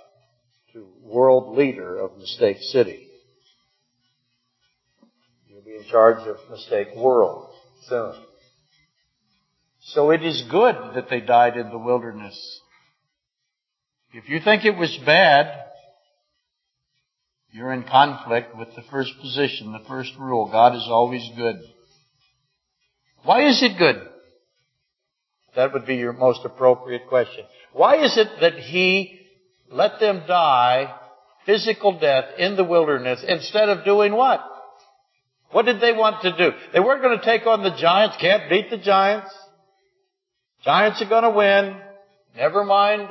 [0.74, 3.08] to world leader of Mistake City.
[5.48, 7.50] You'll be in charge of Mistake World
[7.88, 8.16] soon.
[9.80, 12.62] So it is good that they died in the wilderness.
[14.14, 15.66] If you think it was bad,
[17.52, 20.50] you're in conflict with the first position, the first rule.
[20.52, 21.58] God is always good.
[23.24, 24.08] Why is it good?
[25.56, 27.44] That would be your most appropriate question.
[27.74, 29.20] Why is it that He
[29.70, 30.94] let them die
[31.46, 34.40] physical death in the wilderness instead of doing what?
[35.52, 36.52] What did they want to do?
[36.74, 39.34] They weren't going to take on the giants, can't beat the giants.
[40.64, 41.78] Giants are going to win.
[42.36, 43.08] Never mind.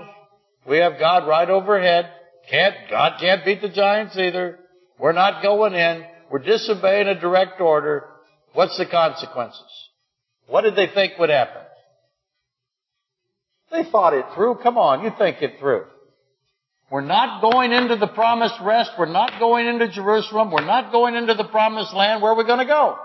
[0.68, 2.10] We have God right overhead.
[2.50, 4.58] Can't, God can't beat the giants either.
[4.98, 6.04] We're not going in.
[6.30, 8.04] We're disobeying a direct order.
[8.52, 9.62] What's the consequences?
[10.48, 11.62] What did they think would happen?
[13.70, 14.56] They thought it through.
[14.62, 15.84] Come on, you think it through.
[16.90, 18.92] We're not going into the promised rest.
[18.96, 20.52] We're not going into Jerusalem.
[20.52, 22.22] We're not going into the promised land.
[22.22, 22.96] Where are we going to go?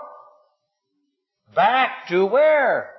[1.54, 2.90] Back to where?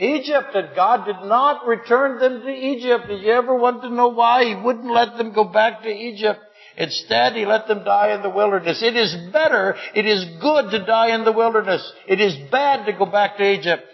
[0.00, 3.08] Egypt, and God did not return them to Egypt.
[3.08, 4.44] Did you ever want to know why?
[4.44, 6.40] He wouldn't let them go back to Egypt.
[6.76, 8.82] Instead, He let them die in the wilderness.
[8.82, 11.92] It is better, it is good to die in the wilderness.
[12.06, 13.84] It is bad to go back to Egypt.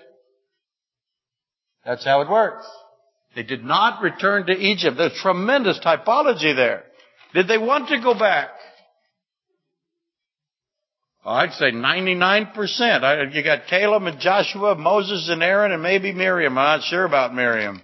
[1.85, 2.67] That's how it works.
[3.35, 4.97] They did not return to Egypt.
[4.97, 6.85] There's tremendous typology there.
[7.35, 8.51] Did they want to go back?
[11.25, 13.35] Oh, I'd say 99%.
[13.35, 16.59] you got Caleb and Joshua, Moses and Aaron, and maybe Miriam.
[16.59, 17.81] I'm not sure about Miriam.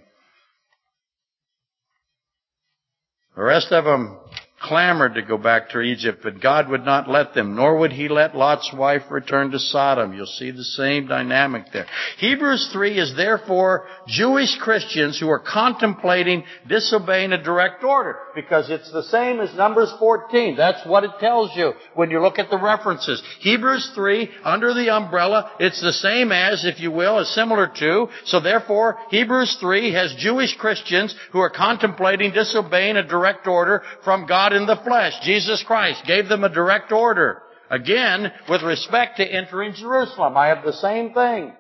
[3.35, 4.19] The rest of them
[4.61, 8.09] clamored to go back to Egypt, but God would not let them, nor would he
[8.09, 10.13] let Lot's wife return to Sodom.
[10.13, 11.87] You'll see the same dynamic there.
[12.19, 18.93] Hebrews 3 is therefore Jewish Christians who are contemplating disobeying a direct order, because it's
[18.93, 20.57] the same as Numbers 14.
[20.57, 23.23] That's what it tells you when you look at the references.
[23.41, 28.09] Hebrews 3, under the umbrella, it's the same as, if you will, is similar to,
[28.25, 34.27] so therefore Hebrews 3 has Jewish Christians who are contemplating disobeying a direct order from
[34.27, 37.43] God God in the flesh, Jesus Christ, gave them a direct order.
[37.71, 41.53] Again, with respect to entering Jerusalem, I have the same thing.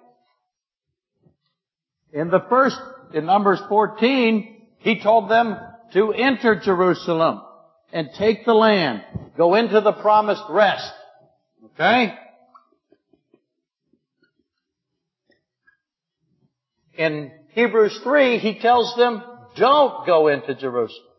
[2.12, 2.76] In the first,
[3.14, 5.56] in Numbers 14, he told them
[5.92, 7.42] to enter Jerusalem
[7.92, 9.02] and take the land.
[9.36, 10.92] Go into the promised rest.
[11.74, 12.14] Okay?
[16.94, 19.22] In Hebrews 3, he tells them,
[19.56, 21.09] don't go into Jerusalem.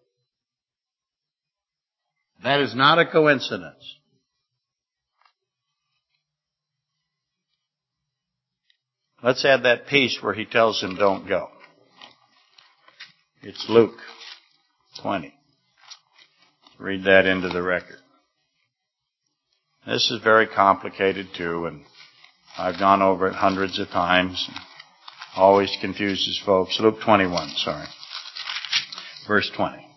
[2.43, 3.97] That is not a coincidence.
[9.23, 11.49] Let's add that piece where he tells him don't go.
[13.43, 13.97] It's Luke
[15.01, 15.33] 20.
[16.79, 17.97] Read that into the record.
[19.85, 21.83] This is very complicated too, and
[22.57, 24.49] I've gone over it hundreds of times.
[25.35, 26.79] Always confuses folks.
[26.79, 27.87] Luke 21, sorry.
[29.27, 29.90] Verse 20.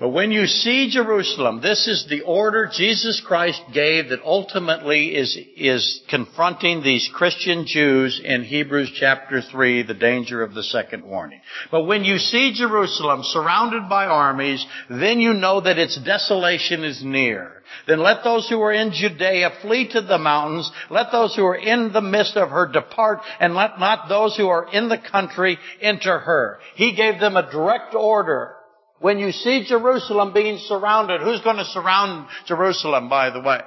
[0.00, 5.36] But when you see Jerusalem, this is the order Jesus Christ gave that ultimately is,
[5.56, 11.40] is confronting these Christian Jews in Hebrews chapter 3, the danger of the second warning.
[11.72, 17.02] But when you see Jerusalem surrounded by armies, then you know that its desolation is
[17.02, 17.54] near.
[17.88, 20.70] Then let those who are in Judea flee to the mountains.
[20.90, 24.46] Let those who are in the midst of her depart, and let not those who
[24.46, 26.60] are in the country enter her.
[26.76, 28.54] He gave them a direct order
[29.00, 33.60] when you see Jerusalem being surrounded, who's going to surround Jerusalem, by the way?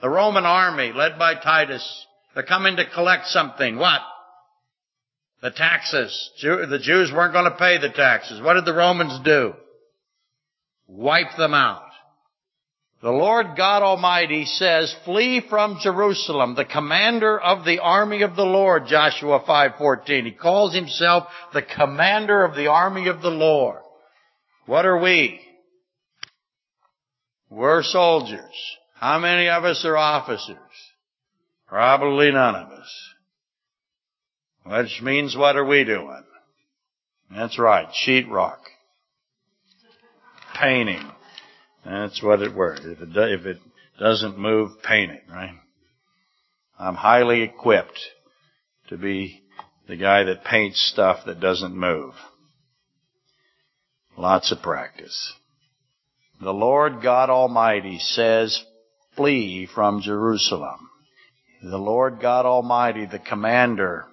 [0.00, 2.06] The Roman army led by Titus.
[2.34, 3.76] They're coming to collect something.
[3.76, 4.00] What?
[5.42, 6.30] The taxes.
[6.42, 8.40] The Jews weren't going to pay the taxes.
[8.40, 9.52] What did the Romans do?
[10.86, 11.84] Wipe them out.
[13.02, 18.44] The Lord God Almighty says, flee from Jerusalem, the commander of the army of the
[18.44, 20.26] Lord, Joshua 5:14.
[20.26, 21.24] He calls himself
[21.54, 23.80] the commander of the army of the Lord.
[24.66, 25.40] What are we?
[27.48, 28.76] We're soldiers.
[28.94, 30.56] How many of us are officers?
[31.66, 33.10] Probably none of us.
[34.64, 36.24] Which means what are we doing?
[37.34, 38.58] That's right, sheetrock.
[40.54, 41.10] Painting.
[41.84, 42.82] That's what it works.
[42.84, 43.58] If it, do, if it
[43.98, 45.54] doesn't move, paint it, right?
[46.78, 48.00] I'm highly equipped
[48.88, 49.42] to be
[49.88, 52.14] the guy that paints stuff that doesn't move.
[54.20, 55.32] Lots of practice.
[56.42, 58.62] The Lord God Almighty says,
[59.16, 60.90] flee from Jerusalem.
[61.62, 64.04] The Lord God Almighty, the commander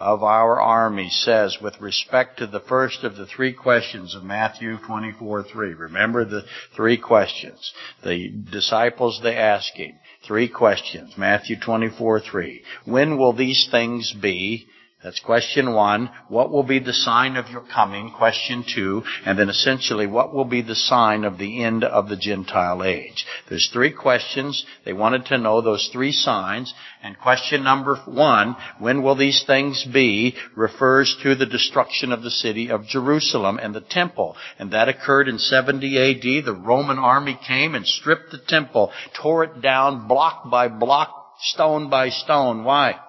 [0.00, 4.78] of our army says with respect to the first of the three questions of Matthew
[4.86, 5.74] 24, 3.
[5.74, 7.74] Remember the three questions.
[8.02, 9.98] The disciples, they asking.
[10.26, 11.18] Three questions.
[11.18, 12.62] Matthew 24, 3.
[12.86, 14.66] When will these things be?
[15.02, 16.10] That's question one.
[16.28, 18.12] What will be the sign of your coming?
[18.12, 19.02] Question two.
[19.26, 23.26] And then essentially, what will be the sign of the end of the Gentile age?
[23.48, 24.64] There's three questions.
[24.84, 26.72] They wanted to know those three signs.
[27.02, 32.30] And question number one, when will these things be, refers to the destruction of the
[32.30, 34.36] city of Jerusalem and the temple.
[34.60, 36.44] And that occurred in 70 AD.
[36.44, 41.90] The Roman army came and stripped the temple, tore it down block by block, stone
[41.90, 42.62] by stone.
[42.62, 43.00] Why?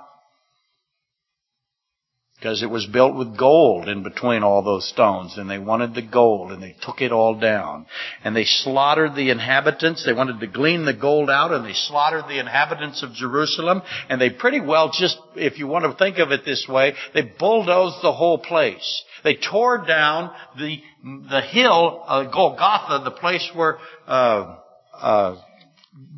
[2.43, 6.01] Because it was built with gold in between all those stones and they wanted the
[6.01, 7.85] gold and they took it all down.
[8.21, 10.05] And they slaughtered the inhabitants.
[10.05, 13.81] They wanted to glean the gold out and they slaughtered the inhabitants of Jerusalem.
[14.09, 17.21] And they pretty well just if you want to think of it this way they
[17.21, 19.03] bulldozed the whole place.
[19.23, 20.81] They tore down the
[21.29, 24.57] the hill uh, Golgotha the place where uh,
[24.99, 25.37] uh,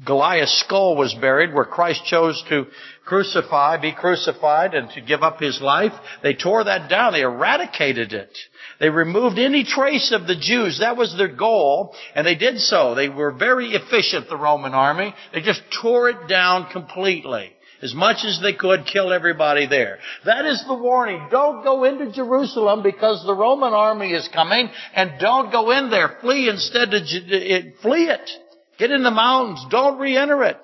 [0.05, 2.67] Goliath's skull was buried where Christ chose to
[3.05, 5.91] crucify, be crucified, and to give up his life.
[6.21, 7.13] They tore that down.
[7.13, 8.37] They eradicated it.
[8.79, 10.79] They removed any trace of the Jews.
[10.79, 12.93] That was their goal, and they did so.
[12.93, 15.13] They were very efficient, the Roman army.
[15.33, 17.51] They just tore it down completely.
[17.81, 19.99] As much as they could, kill everybody there.
[20.25, 21.27] That is the warning.
[21.29, 26.17] Don't go into Jerusalem because the Roman army is coming, and don't go in there.
[26.21, 28.29] Flee instead of, eh, flee it.
[28.77, 29.65] Get in the mountains.
[29.69, 30.59] Don't re-enter it.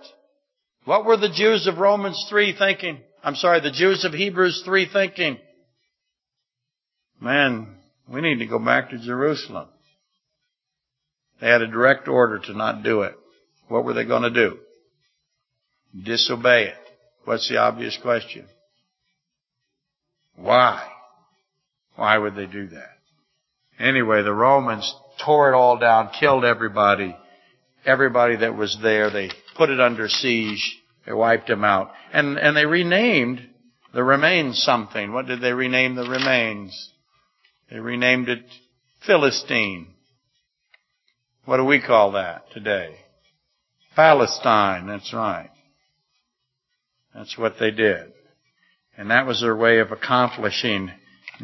[0.85, 2.99] What were the Jews of Romans 3 thinking?
[3.23, 5.37] I'm sorry, the Jews of Hebrews 3 thinking?
[7.19, 7.75] Man,
[8.11, 9.67] we need to go back to Jerusalem.
[11.39, 13.15] They had a direct order to not do it.
[13.67, 14.57] What were they going to do?
[16.03, 16.75] Disobey it.
[17.25, 18.47] What's the obvious question?
[20.35, 20.87] Why?
[21.95, 22.97] Why would they do that?
[23.79, 24.93] Anyway, the Romans
[25.23, 27.15] tore it all down, killed everybody,
[27.85, 29.09] everybody that was there.
[29.09, 30.79] They put it under siege.
[31.05, 31.91] They wiped them out.
[32.13, 33.47] And, and they renamed
[33.93, 35.13] the remains something.
[35.13, 36.91] What did they rename the remains?
[37.69, 38.45] They renamed it
[39.05, 39.87] Philistine.
[41.45, 42.95] What do we call that today?
[43.95, 45.49] Palestine, that's right.
[47.13, 48.13] That's what they did.
[48.97, 50.91] And that was their way of accomplishing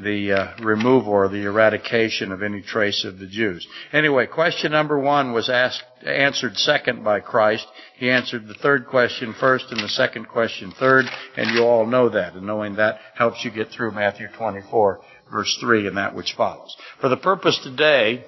[0.04, 3.68] the uh, removal or the eradication of any trace of the Jews.
[3.92, 7.66] Anyway, question number one was asked, answered second by Christ.
[7.98, 11.06] He answered the third question first and the second question third,
[11.36, 12.34] and you all know that.
[12.34, 16.76] And knowing that helps you get through Matthew 24 verse 3 and that which follows.
[17.02, 18.26] For the purpose today,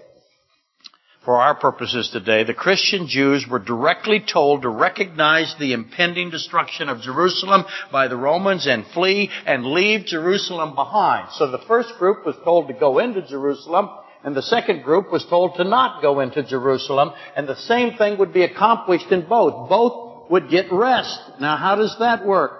[1.25, 6.87] for our purposes today, the Christian Jews were directly told to recognize the impending destruction
[6.87, 11.29] of Jerusalem by the Romans and flee and leave Jerusalem behind.
[11.33, 13.89] So the first group was told to go into Jerusalem,
[14.23, 18.17] and the second group was told to not go into Jerusalem, and the same thing
[18.17, 19.69] would be accomplished in both.
[19.69, 21.19] Both would get rest.
[21.41, 22.51] Now how does that work?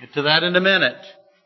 [0.00, 1.02] Get to that in a minute.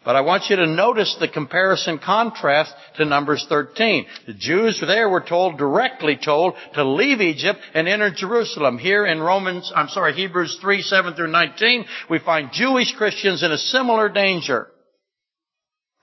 [0.07, 4.07] But I want you to notice the comparison contrast to Numbers 13.
[4.29, 8.79] The Jews there were told, directly told, to leave Egypt and enter Jerusalem.
[8.79, 13.51] Here in Romans, I'm sorry, Hebrews 3, 7 through 19, we find Jewish Christians in
[13.51, 14.69] a similar danger.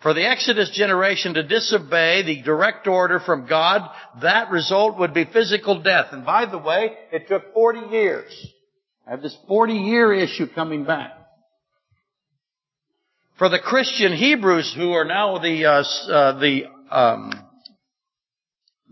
[0.02, 3.90] For the Exodus generation to disobey the direct order from God,
[4.22, 6.08] that result would be physical death.
[6.12, 8.48] And by the way, it took 40 years.
[9.08, 11.23] I have this 40 year issue coming back.
[13.38, 17.32] For the Christian Hebrews who are now the, uh, uh, the, um,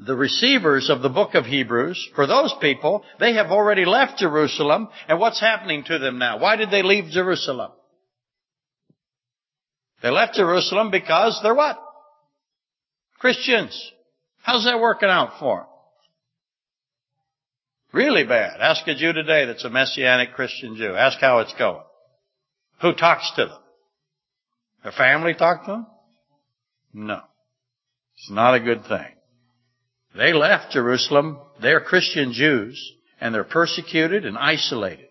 [0.03, 4.89] the receivers of the book of Hebrews, for those people, they have already left Jerusalem,
[5.07, 6.39] and what's happening to them now?
[6.39, 7.71] Why did they leave Jerusalem?
[10.01, 11.79] They left Jerusalem because they're what?
[13.19, 13.91] Christians.
[14.41, 15.67] How's that working out for them?
[17.93, 18.59] Really bad.
[18.59, 20.95] Ask a Jew today that's a Messianic Christian Jew.
[20.95, 21.83] Ask how it's going.
[22.81, 23.60] Who talks to them?
[24.83, 25.87] Their family talked to them?
[26.93, 27.21] No.
[28.17, 29.07] It's not a good thing.
[30.15, 31.39] They left Jerusalem.
[31.61, 35.07] They're Christian Jews and they're persecuted and isolated.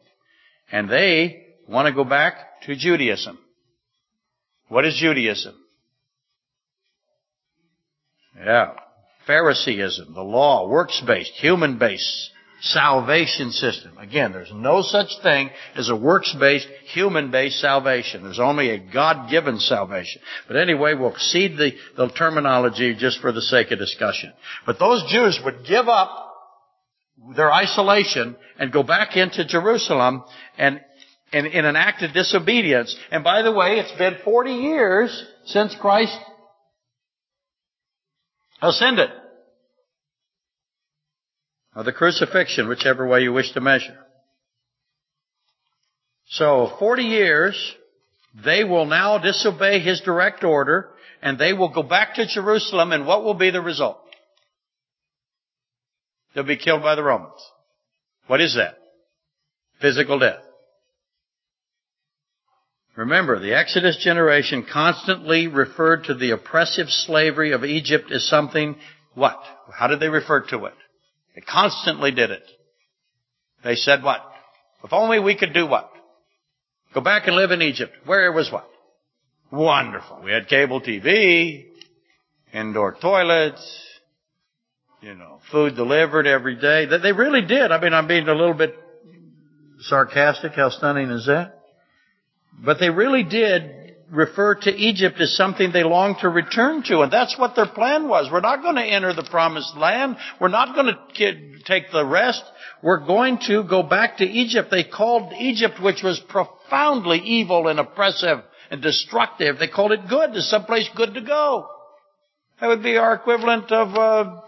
[0.71, 3.39] And they want to go back to Judaism.
[4.69, 5.55] What is Judaism?
[8.37, 8.73] Yeah.
[9.27, 12.31] Phariseeism, the law, works-based, human-based
[12.61, 13.97] salvation system.
[13.99, 18.23] Again, there's no such thing as a works-based, human-based salvation.
[18.23, 20.21] There's only a God-given salvation.
[20.47, 24.33] But anyway, we'll cede the, the terminology just for the sake of discussion.
[24.67, 26.29] But those Jews would give up
[27.37, 30.25] their isolation and go back into Jerusalem
[30.59, 30.81] and,
[31.33, 32.95] and in an act of disobedience.
[33.11, 36.17] And by the way, it's been 40 years since Christ
[38.63, 39.11] ascended.
[41.75, 43.97] Or the crucifixion, whichever way you wish to measure.
[46.27, 47.75] So, 40 years,
[48.45, 50.91] they will now disobey his direct order,
[51.23, 53.99] and they will go back to Jerusalem, and what will be the result?
[56.35, 57.41] They'll be killed by the Romans.
[58.27, 58.77] What is that?
[59.81, 60.43] Physical death.
[62.97, 68.77] Remember, the Exodus generation constantly referred to the oppressive slavery of Egypt as something,
[69.15, 69.41] what?
[69.73, 70.75] How did they refer to it?
[71.35, 72.43] They constantly did it.
[73.63, 74.21] They said what?
[74.83, 75.91] If only we could do what?
[76.95, 77.93] Go back and live in Egypt.
[78.05, 78.69] Where it was what?
[79.53, 80.23] Wonderful.
[80.25, 81.67] We had cable TV,
[82.53, 83.87] indoor toilets,
[85.01, 86.87] you know, food delivered every day.
[86.87, 87.73] They really did.
[87.73, 88.75] I mean, I'm being a little bit
[89.81, 90.53] sarcastic.
[90.53, 91.61] How stunning is that?
[92.63, 93.80] But they really did
[94.11, 98.09] refer to Egypt as something they longed to return to, and that's what their plan
[98.09, 98.29] was.
[98.31, 100.17] We're not going to enter the promised land.
[100.41, 102.43] We're not going to take the rest.
[102.83, 104.69] We're going to go back to Egypt.
[104.71, 108.41] They called Egypt, which was profoundly evil and oppressive
[108.71, 110.33] and destructive, they called it good.
[110.33, 111.69] There's someplace good to go.
[112.61, 114.41] That would be our equivalent of uh,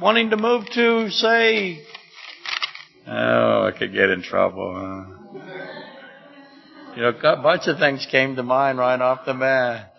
[0.00, 1.84] wanting to move to, say,
[3.06, 4.74] oh, I could get in trouble.
[4.74, 5.17] Huh?
[6.98, 9.94] You know, a bunch of things came to mind right off the bat.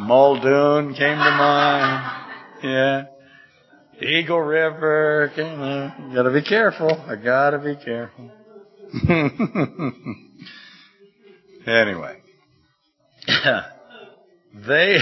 [0.00, 2.26] Muldoon came to mind.
[2.62, 3.04] Yeah.
[4.00, 5.30] Eagle River.
[5.36, 6.98] Came, gotta be careful.
[7.06, 8.30] I gotta be careful.
[11.66, 12.22] anyway.
[14.54, 14.98] they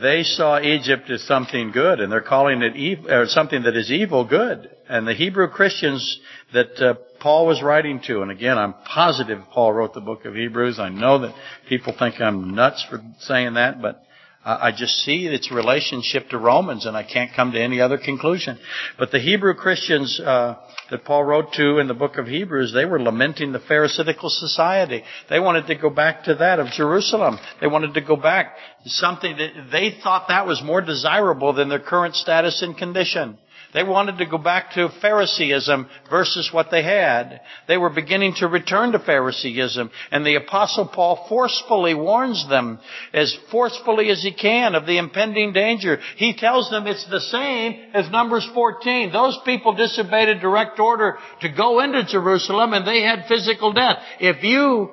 [0.00, 3.90] they saw Egypt as something good, and they're calling it evil, or something that is
[3.90, 4.70] evil good.
[4.88, 6.18] And the Hebrew Christians
[6.54, 10.34] that uh, Paul was writing to, and again, I'm positive Paul wrote the book of
[10.34, 10.78] Hebrews.
[10.78, 11.34] I know that
[11.68, 14.02] people think I'm nuts for saying that, but
[14.44, 18.58] I just see its relationship to Romans, and I can't come to any other conclusion.
[18.98, 20.56] But the Hebrew Christians uh,
[20.90, 25.04] that Paul wrote to in the book of Hebrews, they were lamenting the Pharisaical society.
[25.30, 27.38] They wanted to go back to that of Jerusalem.
[27.60, 31.68] They wanted to go back to something that they thought that was more desirable than
[31.68, 33.38] their current status and condition.
[33.72, 37.40] They wanted to go back to Phariseeism versus what they had.
[37.68, 39.90] They were beginning to return to Phariseeism.
[40.10, 42.80] And the apostle Paul forcefully warns them,
[43.14, 46.00] as forcefully as he can, of the impending danger.
[46.16, 49.10] He tells them it's the same as Numbers 14.
[49.10, 53.96] Those people disobeyed a direct order to go into Jerusalem and they had physical death.
[54.20, 54.90] If you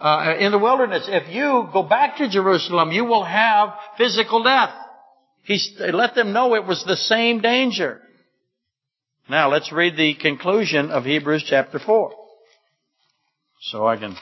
[0.00, 4.70] uh, in the wilderness, if you go back to Jerusalem, you will have physical death.
[5.48, 8.02] He let them know it was the same danger.
[9.30, 12.12] Now let's read the conclusion of Hebrews chapter 4.
[13.62, 14.14] So I can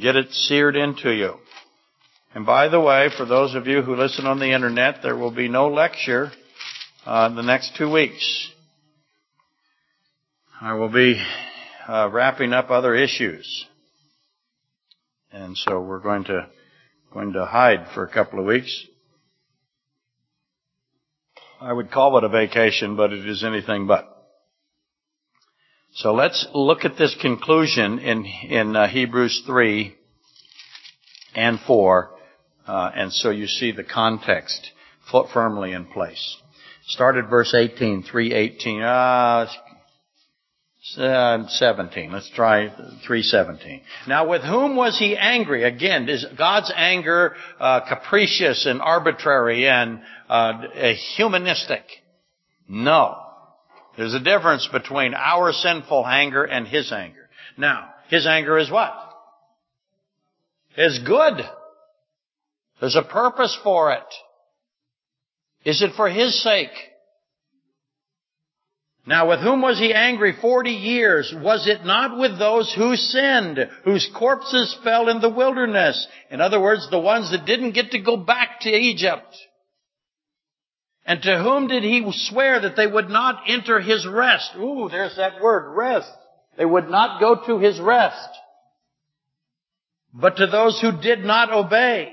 [0.00, 1.34] get it seared into you.
[2.34, 5.30] And by the way, for those of you who listen on the internet, there will
[5.30, 6.30] be no lecture
[7.04, 8.50] uh, the next two weeks.
[10.62, 11.22] I will be
[11.86, 13.66] uh, wrapping up other issues,
[15.30, 16.48] and so we're going to
[17.12, 18.86] going to hide for a couple of weeks.
[21.62, 24.06] I would call it a vacation, but it is anything but.
[25.92, 29.94] So let's look at this conclusion in, in uh, Hebrews 3
[31.34, 32.10] and 4,
[32.66, 34.70] uh, and so you see the context
[35.34, 36.38] firmly in place.
[36.86, 39.46] Start at verse 18, 318, uh,
[40.98, 42.12] uh, 17.
[42.12, 43.82] Let's try 317.
[44.06, 45.64] Now with whom was he angry?
[45.64, 50.62] Again, is God's anger uh, capricious and arbitrary and uh,
[51.16, 51.84] humanistic?
[52.68, 53.16] No.
[53.96, 57.28] There's a difference between our sinful anger and his anger.
[57.58, 58.94] Now, his anger is what?
[60.76, 61.44] Is good.
[62.80, 64.04] There's a purpose for it.
[65.64, 66.70] Is it for His sake?
[69.10, 71.34] Now with whom was he angry forty years?
[71.36, 76.06] Was it not with those who sinned, whose corpses fell in the wilderness?
[76.30, 79.36] In other words, the ones that didn't get to go back to Egypt.
[81.04, 84.52] And to whom did he swear that they would not enter his rest?
[84.56, 86.12] Ooh, there's that word, rest.
[86.56, 88.28] They would not go to his rest.
[90.14, 92.12] But to those who did not obey.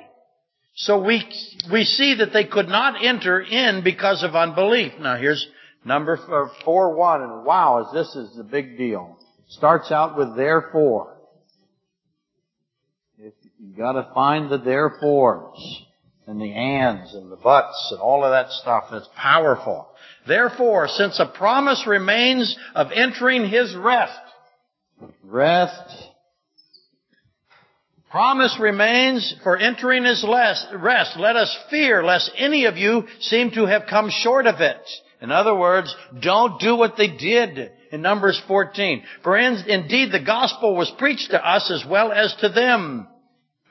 [0.74, 1.32] So we,
[1.72, 4.94] we see that they could not enter in because of unbelief.
[5.00, 5.46] Now here's
[5.88, 6.20] number
[6.64, 9.18] four one, and wow, this is a big deal.
[9.50, 11.14] Starts out with therefore.
[13.18, 15.82] You gotta find the therefores
[16.28, 19.88] and the ands and the buts and all of that stuff that's powerful.
[20.28, 24.20] Therefore, since a promise remains of entering his rest,
[25.24, 26.08] rest,
[28.12, 33.66] promise remains for entering his rest, let us fear lest any of you seem to
[33.66, 34.82] have come short of it.
[35.22, 39.04] In other words, don't do what they did in Numbers 14.
[39.24, 43.08] For indeed the gospel was preached to us as well as to them.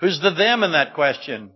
[0.01, 1.53] Who's the them in that question?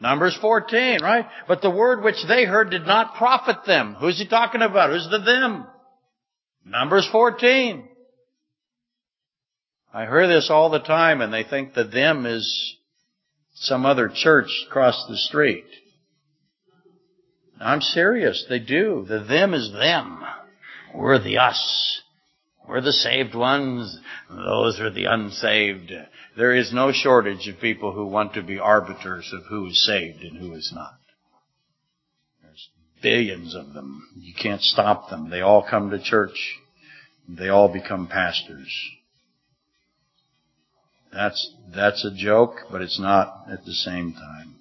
[0.00, 1.26] Numbers 14, right?
[1.46, 3.96] But the word which they heard did not profit them.
[3.98, 4.90] Who's he talking about?
[4.90, 5.66] Who's the them?
[6.64, 7.88] Numbers 14.
[9.92, 12.76] I hear this all the time and they think the them is
[13.54, 15.64] some other church across the street.
[17.60, 18.46] I'm serious.
[18.48, 19.04] They do.
[19.08, 20.22] The them is them.
[20.94, 22.02] We're the us.
[22.68, 23.98] We're the saved ones.
[24.28, 25.92] Those are the unsaved.
[26.36, 30.22] There is no shortage of people who want to be arbiters of who is saved
[30.22, 30.98] and who is not.
[32.42, 32.68] There's
[33.02, 34.06] billions of them.
[34.16, 35.30] You can't stop them.
[35.30, 36.58] They all come to church.
[37.28, 38.72] They all become pastors.
[41.12, 44.57] That's, that's a joke, but it's not at the same time.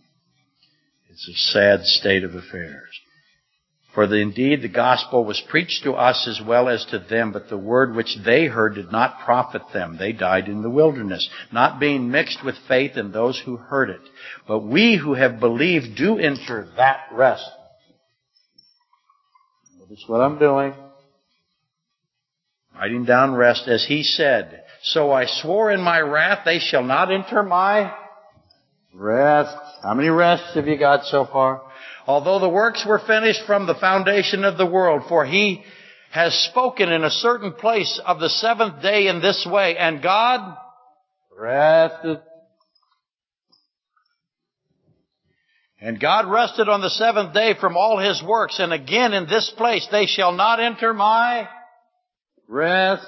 [1.18, 2.90] It's a sad state of affairs.
[3.96, 7.50] For the, indeed the gospel was preached to us as well as to them, but
[7.50, 9.98] the word which they heard did not profit them.
[9.98, 14.02] They died in the wilderness, not being mixed with faith in those who heard it.
[14.48, 17.50] But we who have believed do enter that rest.
[19.80, 20.76] Notice what I'm doing.
[22.76, 24.66] Writing down rest as he said.
[24.84, 27.92] So I swore in my wrath, they shall not enter my
[28.94, 29.58] rest.
[29.84, 31.62] How many rests have you got so far?
[32.08, 35.62] although the works were finished from the foundation of the world, for he
[36.10, 40.58] has spoken in a certain place of the seventh day in this way, and God
[41.38, 42.20] rested.
[45.80, 49.54] And God rested on the seventh day from all his works, and again in this
[49.58, 51.48] place they shall not enter my
[52.48, 53.06] rest.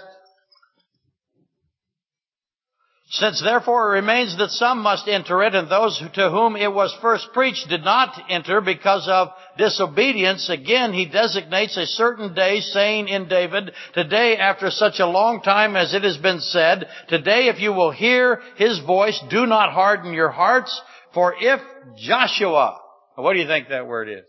[3.12, 6.96] Since therefore it remains that some must enter it, and those to whom it was
[7.02, 13.08] first preached did not enter because of disobedience, again he designates a certain day, saying
[13.08, 17.60] in David, Today after such a long time as it has been said, Today if
[17.60, 20.80] you will hear his voice, do not harden your hearts,
[21.12, 21.60] for if
[21.98, 22.80] Joshua,
[23.16, 24.26] what do you think that word is?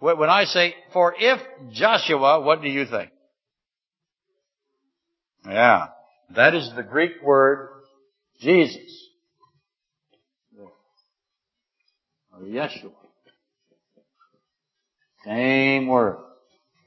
[0.00, 1.40] When I say, for if
[1.70, 3.10] Joshua, what do you think?
[5.48, 5.86] Yeah.
[6.34, 7.68] That is the Greek word
[8.40, 9.08] Jesus.
[12.32, 12.92] Or Yeshua.
[15.24, 16.18] Same word.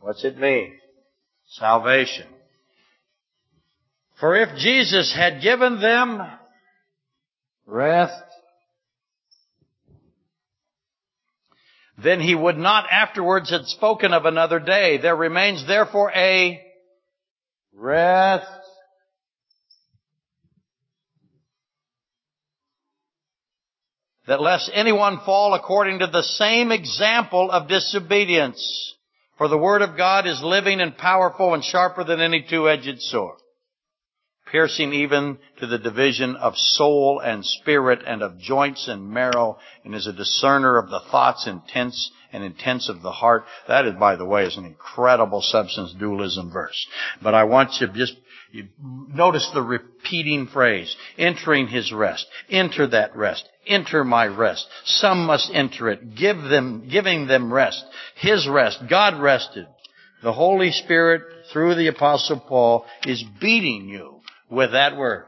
[0.02, 0.74] What's it mean?
[1.48, 2.28] Salvation.
[4.20, 6.22] For if Jesus had given them
[7.66, 8.24] rest,
[12.04, 14.98] then he would not afterwards have spoken of another day.
[14.98, 16.62] There remains therefore a
[17.74, 18.46] rest
[24.30, 28.96] that lest anyone fall according to the same example of disobedience.
[29.40, 33.40] For the word of God is living and powerful and sharper than any two-edged sword,
[34.52, 39.96] piercing even to the division of soul and spirit and of joints and marrow, and
[39.96, 43.46] is a discerner of the thoughts, intents and intents of the heart.
[43.68, 46.86] That is, by the way, is an incredible substance dualism verse.
[47.20, 48.16] But I want you just
[48.52, 52.26] you notice the repeating phrase, entering his rest.
[52.50, 53.48] Enter that rest.
[53.68, 54.68] Enter my rest.
[54.86, 56.16] Some must enter it.
[56.16, 57.84] Give them, giving them rest.
[58.16, 58.80] His rest.
[58.90, 59.68] God rested.
[60.24, 61.22] The Holy Spirit,
[61.54, 64.20] through the Apostle Paul, is beating you
[64.50, 65.26] with that word.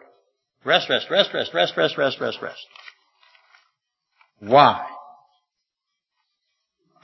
[0.66, 2.66] Rest, rest, rest, rest, rest, rest, rest, rest, rest.
[4.40, 4.86] Why?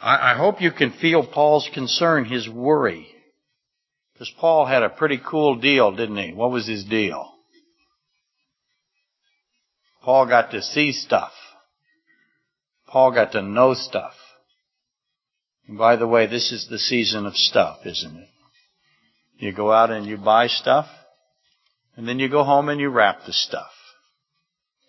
[0.02, 3.08] I, I hope you can feel Paul's concern, his worry.
[4.18, 6.34] Because Paul had a pretty cool deal, didn't he?
[6.34, 7.34] What was his deal?
[10.02, 11.34] Paul got to see stuff.
[12.88, 14.14] Paul got to know stuff.
[15.68, 18.30] And by the way, this is the season of stuff, isn't it?
[19.38, 20.88] You go out and you buy stuff,
[21.96, 23.70] and then you go home and you wrap the stuff.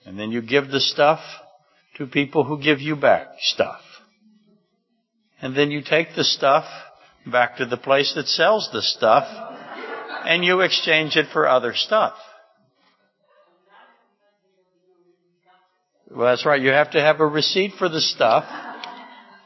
[0.07, 1.21] And then you give the stuff
[1.99, 3.83] to people who give you back stuff.
[5.43, 6.65] And then you take the stuff
[7.27, 9.27] back to the place that sells the stuff
[10.25, 12.15] and you exchange it for other stuff.
[16.11, 16.61] Well, that's right.
[16.61, 18.45] You have to have a receipt for the stuff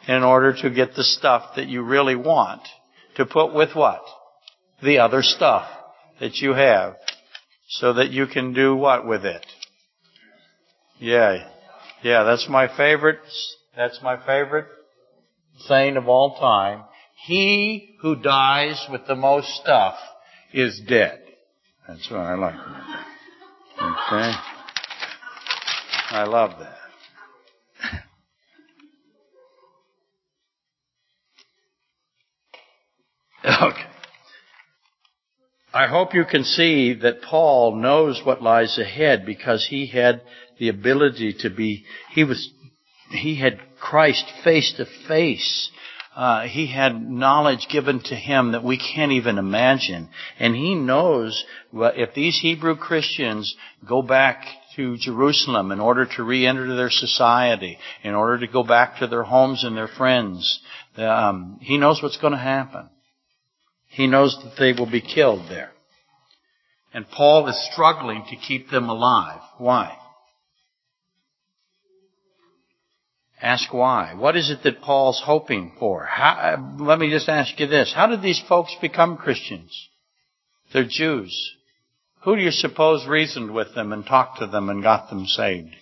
[0.06, 2.62] in order to get the stuff that you really want
[3.16, 4.02] to put with what?
[4.82, 5.68] The other stuff
[6.20, 6.96] that you have
[7.68, 9.44] so that you can do what with it?
[10.98, 11.48] Yeah.
[12.02, 13.20] Yeah, that's my favorite,
[13.76, 14.66] that's my favorite
[15.66, 16.84] saying of all time.
[17.24, 19.96] He who dies with the most stuff
[20.52, 21.20] is dead.
[21.86, 22.54] That's what I like.
[23.76, 24.32] Okay.
[26.10, 26.78] I love that.
[33.44, 33.86] Okay.
[35.74, 40.22] I hope you can see that Paul knows what lies ahead because he had
[40.58, 42.50] the ability to be, he was,
[43.10, 45.70] he had Christ face to face.
[46.14, 50.08] Uh, he had knowledge given to him that we can't even imagine.
[50.38, 53.56] And he knows if these Hebrew Christians
[53.88, 54.44] go back
[54.76, 59.22] to Jerusalem in order to re-enter their society, in order to go back to their
[59.22, 60.60] homes and their friends,
[60.96, 62.90] um, he knows what's going to happen.
[63.88, 65.70] He knows that they will be killed there.
[66.94, 69.40] And Paul is struggling to keep them alive.
[69.56, 69.96] Why?
[73.42, 74.14] Ask why.
[74.14, 76.04] What is it that Paul's hoping for?
[76.04, 77.92] How, let me just ask you this.
[77.92, 79.88] How did these folks become Christians?
[80.72, 81.52] They're Jews.
[82.22, 85.74] Who do you suppose reasoned with them and talked to them and got them saved?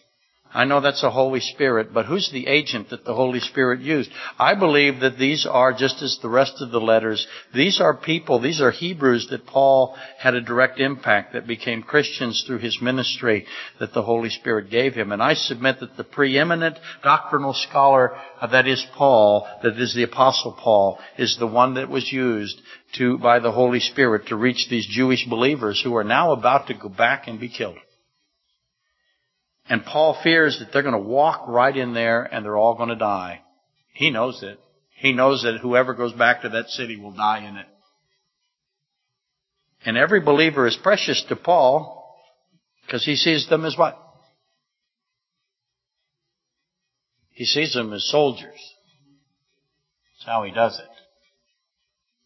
[0.52, 4.10] I know that's the Holy Spirit, but who's the agent that the Holy Spirit used?
[4.36, 7.24] I believe that these are, just as the rest of the letters,
[7.54, 12.42] these are people, these are Hebrews that Paul had a direct impact that became Christians
[12.44, 13.46] through his ministry
[13.78, 15.12] that the Holy Spirit gave him.
[15.12, 20.02] And I submit that the preeminent doctrinal scholar uh, that is Paul, that is the
[20.02, 22.60] Apostle Paul, is the one that was used
[22.94, 26.74] to, by the Holy Spirit to reach these Jewish believers who are now about to
[26.74, 27.78] go back and be killed.
[29.70, 32.88] And Paul fears that they're going to walk right in there and they're all going
[32.88, 33.40] to die.
[33.92, 34.58] He knows it.
[34.96, 37.68] He knows that whoever goes back to that city will die in it.
[39.86, 42.18] And every believer is precious to Paul
[42.84, 43.96] because he sees them as what?
[47.30, 48.74] He sees them as soldiers.
[50.18, 50.84] That's how he does it.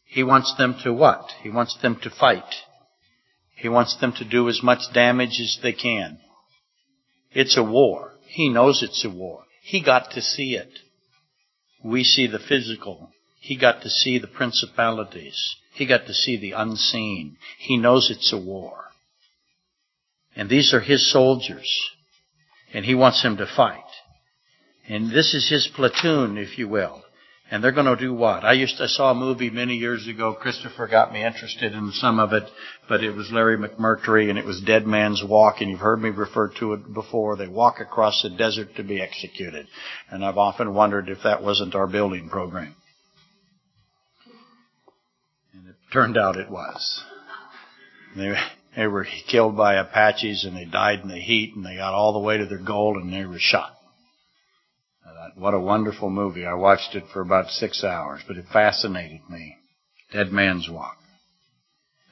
[0.05, 1.26] He wants them to what?
[1.42, 2.55] He wants them to fight.
[3.55, 6.18] He wants them to do as much damage as they can.
[7.35, 8.12] It's a war.
[8.26, 9.45] He knows it's a war.
[9.62, 10.70] He got to see it.
[11.82, 13.11] We see the physical.
[13.41, 15.57] He got to see the principalities.
[15.74, 17.37] He got to see the unseen.
[17.59, 18.85] He knows it's a war.
[20.37, 21.91] And these are his soldiers.
[22.72, 23.82] And he wants them to fight.
[24.89, 27.03] And this is his platoon, if you will.
[27.51, 28.42] And they're going to do what?
[28.42, 30.32] I used to, I saw a movie many years ago.
[30.32, 32.45] Christopher got me interested in some of it,
[32.88, 36.09] but it was Larry McMurtry and it was Dead Man's Walk, and you've heard me
[36.09, 37.36] refer to it before.
[37.36, 39.66] They walk across the desert to be executed.
[40.11, 42.74] And I've often wondered if that wasn't our building program.
[45.53, 47.03] And it turned out it was.
[48.16, 48.34] They,
[48.74, 52.14] they were killed by Apaches and they died in the heat and they got all
[52.14, 53.74] the way to their goal and they were shot.
[55.25, 56.45] Uh, what a wonderful movie.
[56.45, 59.57] I watched it for about six hours, but it fascinated me.
[60.12, 60.97] Dead Man's Walk.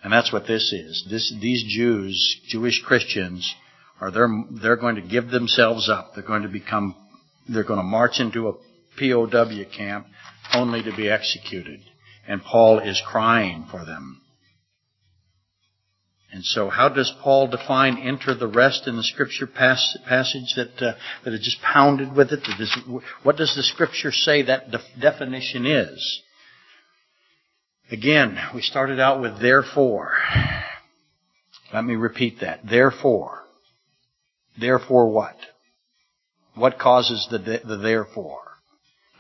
[0.02, 1.06] And that's what this is.
[1.10, 3.54] This, these Jews, Jewish Christians,
[4.00, 4.28] are they're,
[4.62, 6.12] they're going to give themselves up.
[6.14, 6.96] They're going to become,
[7.48, 8.54] they're going to march into a
[8.98, 10.06] POW camp
[10.54, 11.80] only to be executed.
[12.26, 14.21] And Paul is crying for them.
[16.32, 20.82] And so, how does Paul define enter the rest in the scripture pas- passage that
[20.82, 22.40] uh, that is just pounded with it?
[23.22, 26.22] What does the scripture say that def- definition is?
[27.90, 30.14] Again, we started out with therefore.
[31.74, 32.60] Let me repeat that.
[32.64, 33.42] Therefore.
[34.58, 35.36] Therefore what?
[36.54, 38.40] What causes the, the therefore?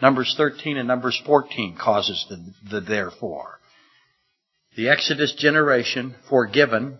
[0.00, 3.58] Numbers 13 and Numbers 14 causes the, the therefore.
[4.74, 6.98] The Exodus generation, forgiven,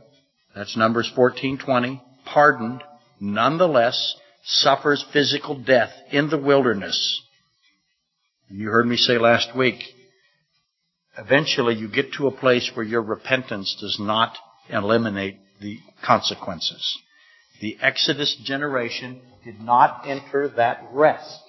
[0.55, 2.83] that's Numbers 14:20, pardoned,
[3.19, 4.15] nonetheless
[4.45, 7.23] suffers physical death in the wilderness.
[8.51, 9.83] You heard me say last week,
[11.17, 14.37] eventually you get to a place where your repentance does not
[14.69, 16.99] eliminate the consequences.
[17.63, 21.41] The Exodus generation did not enter that rest.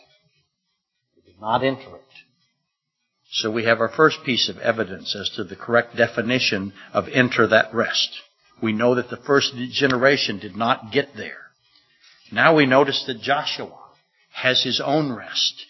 [1.15, 2.22] They did not enter it.
[3.43, 7.45] So we have our first piece of evidence as to the correct definition of enter
[7.45, 8.09] that rest.
[8.61, 11.41] We know that the first generation did not get there.
[12.31, 13.77] Now we notice that Joshua
[14.31, 15.65] has his own rest.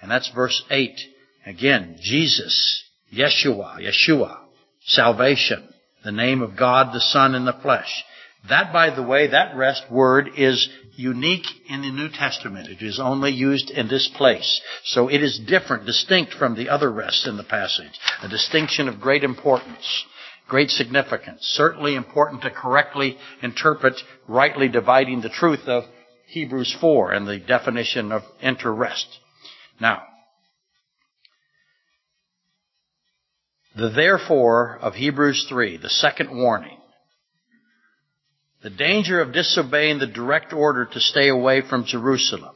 [0.00, 1.00] And that's verse 8.
[1.46, 4.38] Again, Jesus, Yeshua, Yeshua,
[4.86, 5.68] salvation,
[6.04, 8.04] the name of God the Son in the flesh.
[8.48, 10.68] That, by the way, that rest word is
[11.00, 12.68] unique in the New Testament.
[12.68, 14.60] It is only used in this place.
[14.84, 17.98] So it is different, distinct from the other rests in the passage.
[18.22, 20.04] A distinction of great importance,
[20.46, 21.40] great significance.
[21.42, 23.94] Certainly important to correctly interpret,
[24.28, 25.84] rightly dividing the truth of
[26.26, 29.06] Hebrews 4 and the definition of enter rest.
[29.80, 30.02] Now,
[33.74, 36.79] the therefore of Hebrews 3, the second warning,
[38.62, 42.54] the danger of disobeying the direct order to stay away from Jerusalem.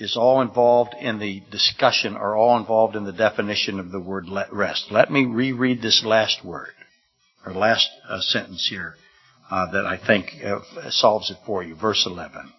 [0.00, 4.24] is all involved in the discussion or all involved in the definition of the word
[4.50, 4.86] rest.
[4.90, 6.72] Let me reread this last word,
[7.44, 8.94] or last uh, sentence here,
[9.50, 11.74] uh, that I think uh, solves it for you.
[11.74, 12.50] Verse 11.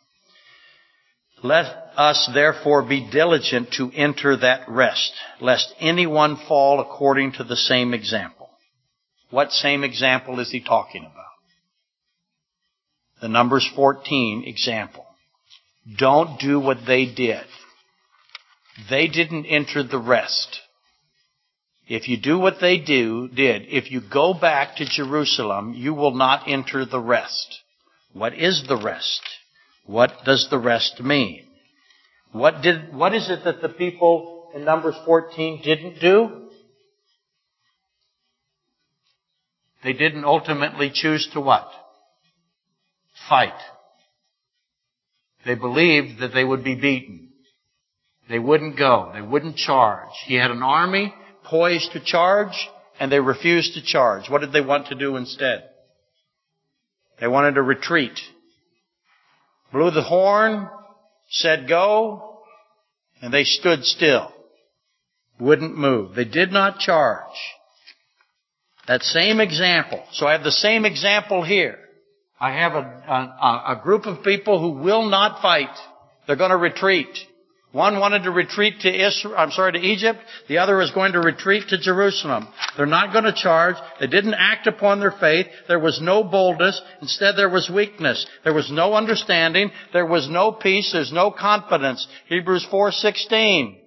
[1.44, 1.66] Let
[1.98, 7.94] us therefore be diligent to enter that rest, lest anyone fall according to the same
[7.94, 8.50] example.
[9.32, 11.16] What same example is he talking about?
[13.22, 15.06] The Numbers 14 example.
[15.98, 17.44] Don't do what they did.
[18.90, 20.60] They didn't enter the rest.
[21.88, 26.14] If you do what they do, did, if you go back to Jerusalem, you will
[26.14, 27.62] not enter the rest.
[28.14, 29.22] What is the rest?
[29.86, 31.46] What does the rest mean?
[32.32, 36.50] What did, what is it that the people in Numbers 14 didn't do?
[39.84, 41.68] They didn't ultimately choose to what?
[43.28, 43.60] Fight.
[45.46, 47.30] They believed that they would be beaten.
[48.30, 49.12] They wouldn't go.
[49.14, 50.12] They wouldn't charge.
[50.26, 51.14] He had an army
[51.44, 52.70] poised to charge,
[53.00, 54.30] and they refused to charge.
[54.30, 55.64] What did they want to do instead?
[57.20, 58.18] They wanted to retreat
[59.72, 60.70] blew the horn,
[61.30, 62.42] said go,
[63.22, 64.32] and they stood still.
[65.40, 66.16] Wouldn't move.
[66.16, 67.36] They did not charge.
[68.88, 70.04] That same example.
[70.12, 71.78] So I have the same example here.
[72.40, 75.76] I have a, a, a group of people who will not fight.
[76.26, 77.08] They're going to retreat.
[77.72, 80.20] One wanted to retreat to Israel, I'm sorry, to Egypt.
[80.50, 82.50] The other is going to retreat to Jerusalem.
[82.76, 83.76] They're not going to charge.
[84.00, 85.48] They didn't act upon their faith.
[85.70, 86.82] There was no boldness.
[87.02, 88.26] Instead, there was weakness.
[88.44, 89.72] There was no understanding.
[89.94, 90.92] There was no peace.
[90.92, 92.06] There's no confidence.
[92.28, 93.78] Hebrews 4:16.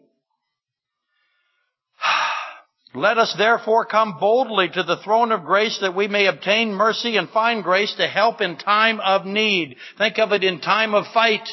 [2.95, 7.19] Let us therefore come boldly to the throne of grace that we may obtain mercy
[7.19, 9.77] and find grace to help in time of need.
[9.99, 11.47] Think of it in time of fight.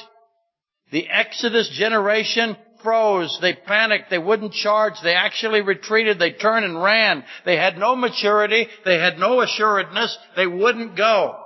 [0.92, 3.38] The Exodus generation froze.
[3.42, 4.10] They panicked.
[4.10, 4.94] They wouldn't charge.
[5.04, 6.20] They actually retreated.
[6.20, 7.24] They turned and ran.
[7.46, 8.68] They had no maturity.
[8.86, 10.18] They had no assuredness.
[10.36, 11.38] They wouldn't go.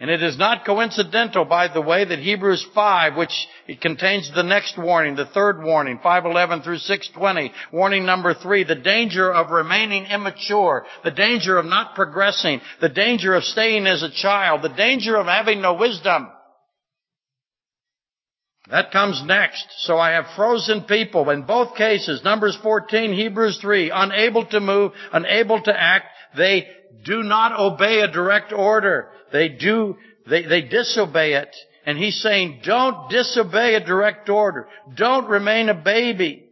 [0.00, 3.32] And it is not coincidental, by the way, that Hebrews 5, which
[3.66, 8.76] it contains the next warning, the third warning, 511 through 620, warning number three, the
[8.76, 14.10] danger of remaining immature, the danger of not progressing, the danger of staying as a
[14.10, 16.28] child, the danger of having no wisdom.
[18.70, 19.66] That comes next.
[19.78, 22.22] So I have frozen people in both cases.
[22.22, 26.06] Numbers 14, Hebrews 3, unable to move, unable to act.
[26.36, 26.68] They
[27.04, 29.08] do not obey a direct order.
[29.32, 29.96] They do,
[30.28, 31.54] they, they disobey it.
[31.86, 34.68] And he's saying, don't disobey a direct order.
[34.94, 36.44] Don't remain a baby.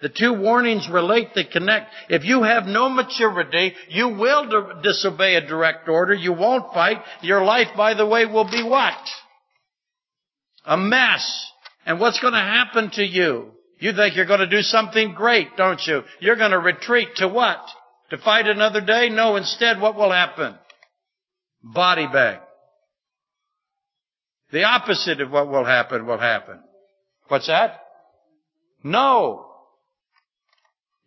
[0.00, 1.90] The two warnings relate, they connect.
[2.08, 6.14] If you have no maturity, you will disobey a direct order.
[6.14, 6.98] You won't fight.
[7.22, 8.94] Your life, by the way, will be what?
[10.66, 11.50] A mess.
[11.86, 13.50] And what's going to happen to you?
[13.78, 16.02] You think you're going to do something great, don't you?
[16.20, 17.60] You're going to retreat to what?
[18.10, 19.08] To fight another day?
[19.10, 20.54] No, instead what will happen?
[21.62, 22.40] Body bag.
[24.52, 26.60] The opposite of what will happen will happen.
[27.28, 27.80] What's that?
[28.82, 29.50] No.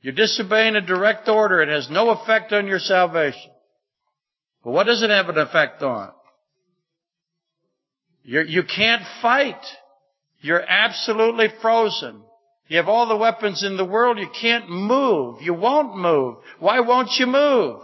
[0.02, 1.62] You're disobeying a direct order.
[1.62, 3.52] It has no effect on your salvation.
[4.64, 6.12] But what does it have an effect on?
[8.24, 9.66] You're, you can not fight.
[10.42, 12.22] You're absolutely frozen.
[12.68, 14.18] You have all the weapons in the world.
[14.20, 15.42] You can't move.
[15.42, 16.38] You won't move.
[16.60, 17.82] Why won't you move?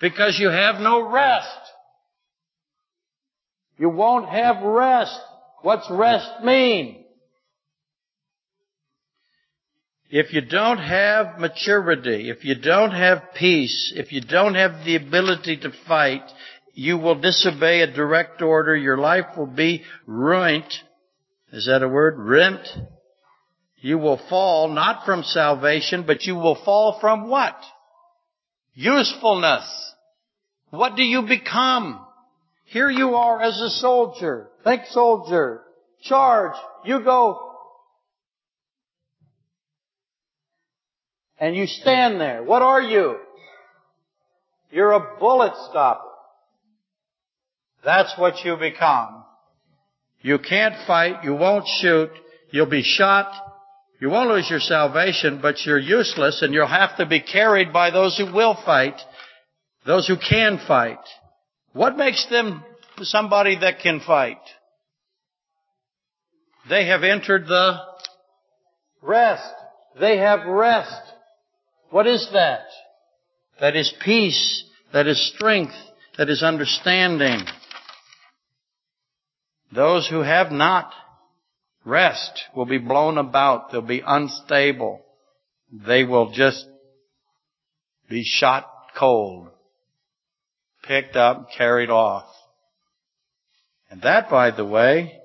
[0.00, 1.48] Because you have no rest.
[3.78, 5.18] You won't have rest.
[5.62, 7.04] What's rest mean?
[10.10, 14.96] If you don't have maturity, if you don't have peace, if you don't have the
[14.96, 16.22] ability to fight,
[16.78, 18.76] you will disobey a direct order.
[18.76, 20.72] Your life will be ruined.
[21.52, 22.14] Is that a word?
[22.20, 22.68] Rent.
[23.80, 27.56] You will fall not from salvation, but you will fall from what?
[28.74, 29.92] Usefulness.
[30.70, 32.06] What do you become?
[32.66, 34.48] Here you are as a soldier.
[34.62, 35.62] Think soldier.
[36.04, 36.54] Charge.
[36.84, 37.56] You go
[41.40, 42.44] and you stand there.
[42.44, 43.16] What are you?
[44.70, 46.07] You're a bullet stopper.
[47.84, 49.24] That's what you become.
[50.20, 52.10] You can't fight, you won't shoot,
[52.50, 53.32] you'll be shot,
[54.00, 57.90] you won't lose your salvation, but you're useless and you'll have to be carried by
[57.90, 59.00] those who will fight,
[59.86, 60.98] those who can fight.
[61.72, 62.64] What makes them
[63.02, 64.40] somebody that can fight?
[66.68, 67.78] They have entered the
[69.02, 69.52] rest.
[69.98, 71.02] They have rest.
[71.90, 72.66] What is that?
[73.60, 74.64] That is peace.
[74.92, 75.74] That is strength.
[76.18, 77.40] That is understanding.
[79.72, 80.92] Those who have not
[81.84, 83.70] rest will be blown about.
[83.70, 85.02] They'll be unstable.
[85.70, 86.66] They will just
[88.08, 89.48] be shot cold,
[90.82, 92.26] picked up, carried off.
[93.90, 95.18] And that, by the way,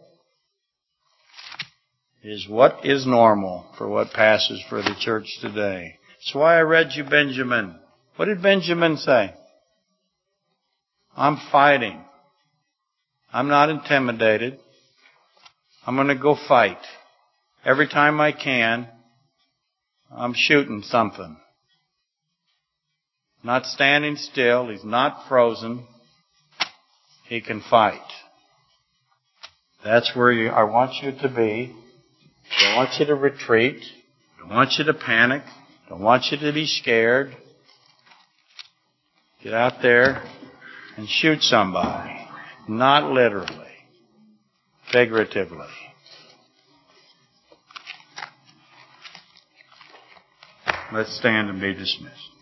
[2.24, 5.96] is what is normal for what passes for the church today.
[6.18, 7.76] That's why I read you Benjamin.
[8.16, 9.34] What did Benjamin say?
[11.16, 12.04] I'm fighting.
[13.34, 14.60] I'm not intimidated.
[15.88, 16.78] I'm going to go fight.
[17.66, 18.88] Every time I can,
[20.16, 21.38] I'm shooting something.
[23.44, 24.70] Not standing still.
[24.70, 25.88] He's not frozen.
[27.28, 28.00] He can fight.
[29.84, 31.76] That's where you, I want you to be.
[32.60, 33.82] I don't want you to retreat.
[34.38, 35.42] I don't want you to panic.
[35.88, 37.36] I Don't want you to be scared.
[39.44, 40.24] Get out there
[40.98, 42.23] and shoot somebody.
[42.68, 43.50] Not literally.
[44.92, 45.68] Figuratively.
[50.92, 52.33] Let's stand and be dismissed.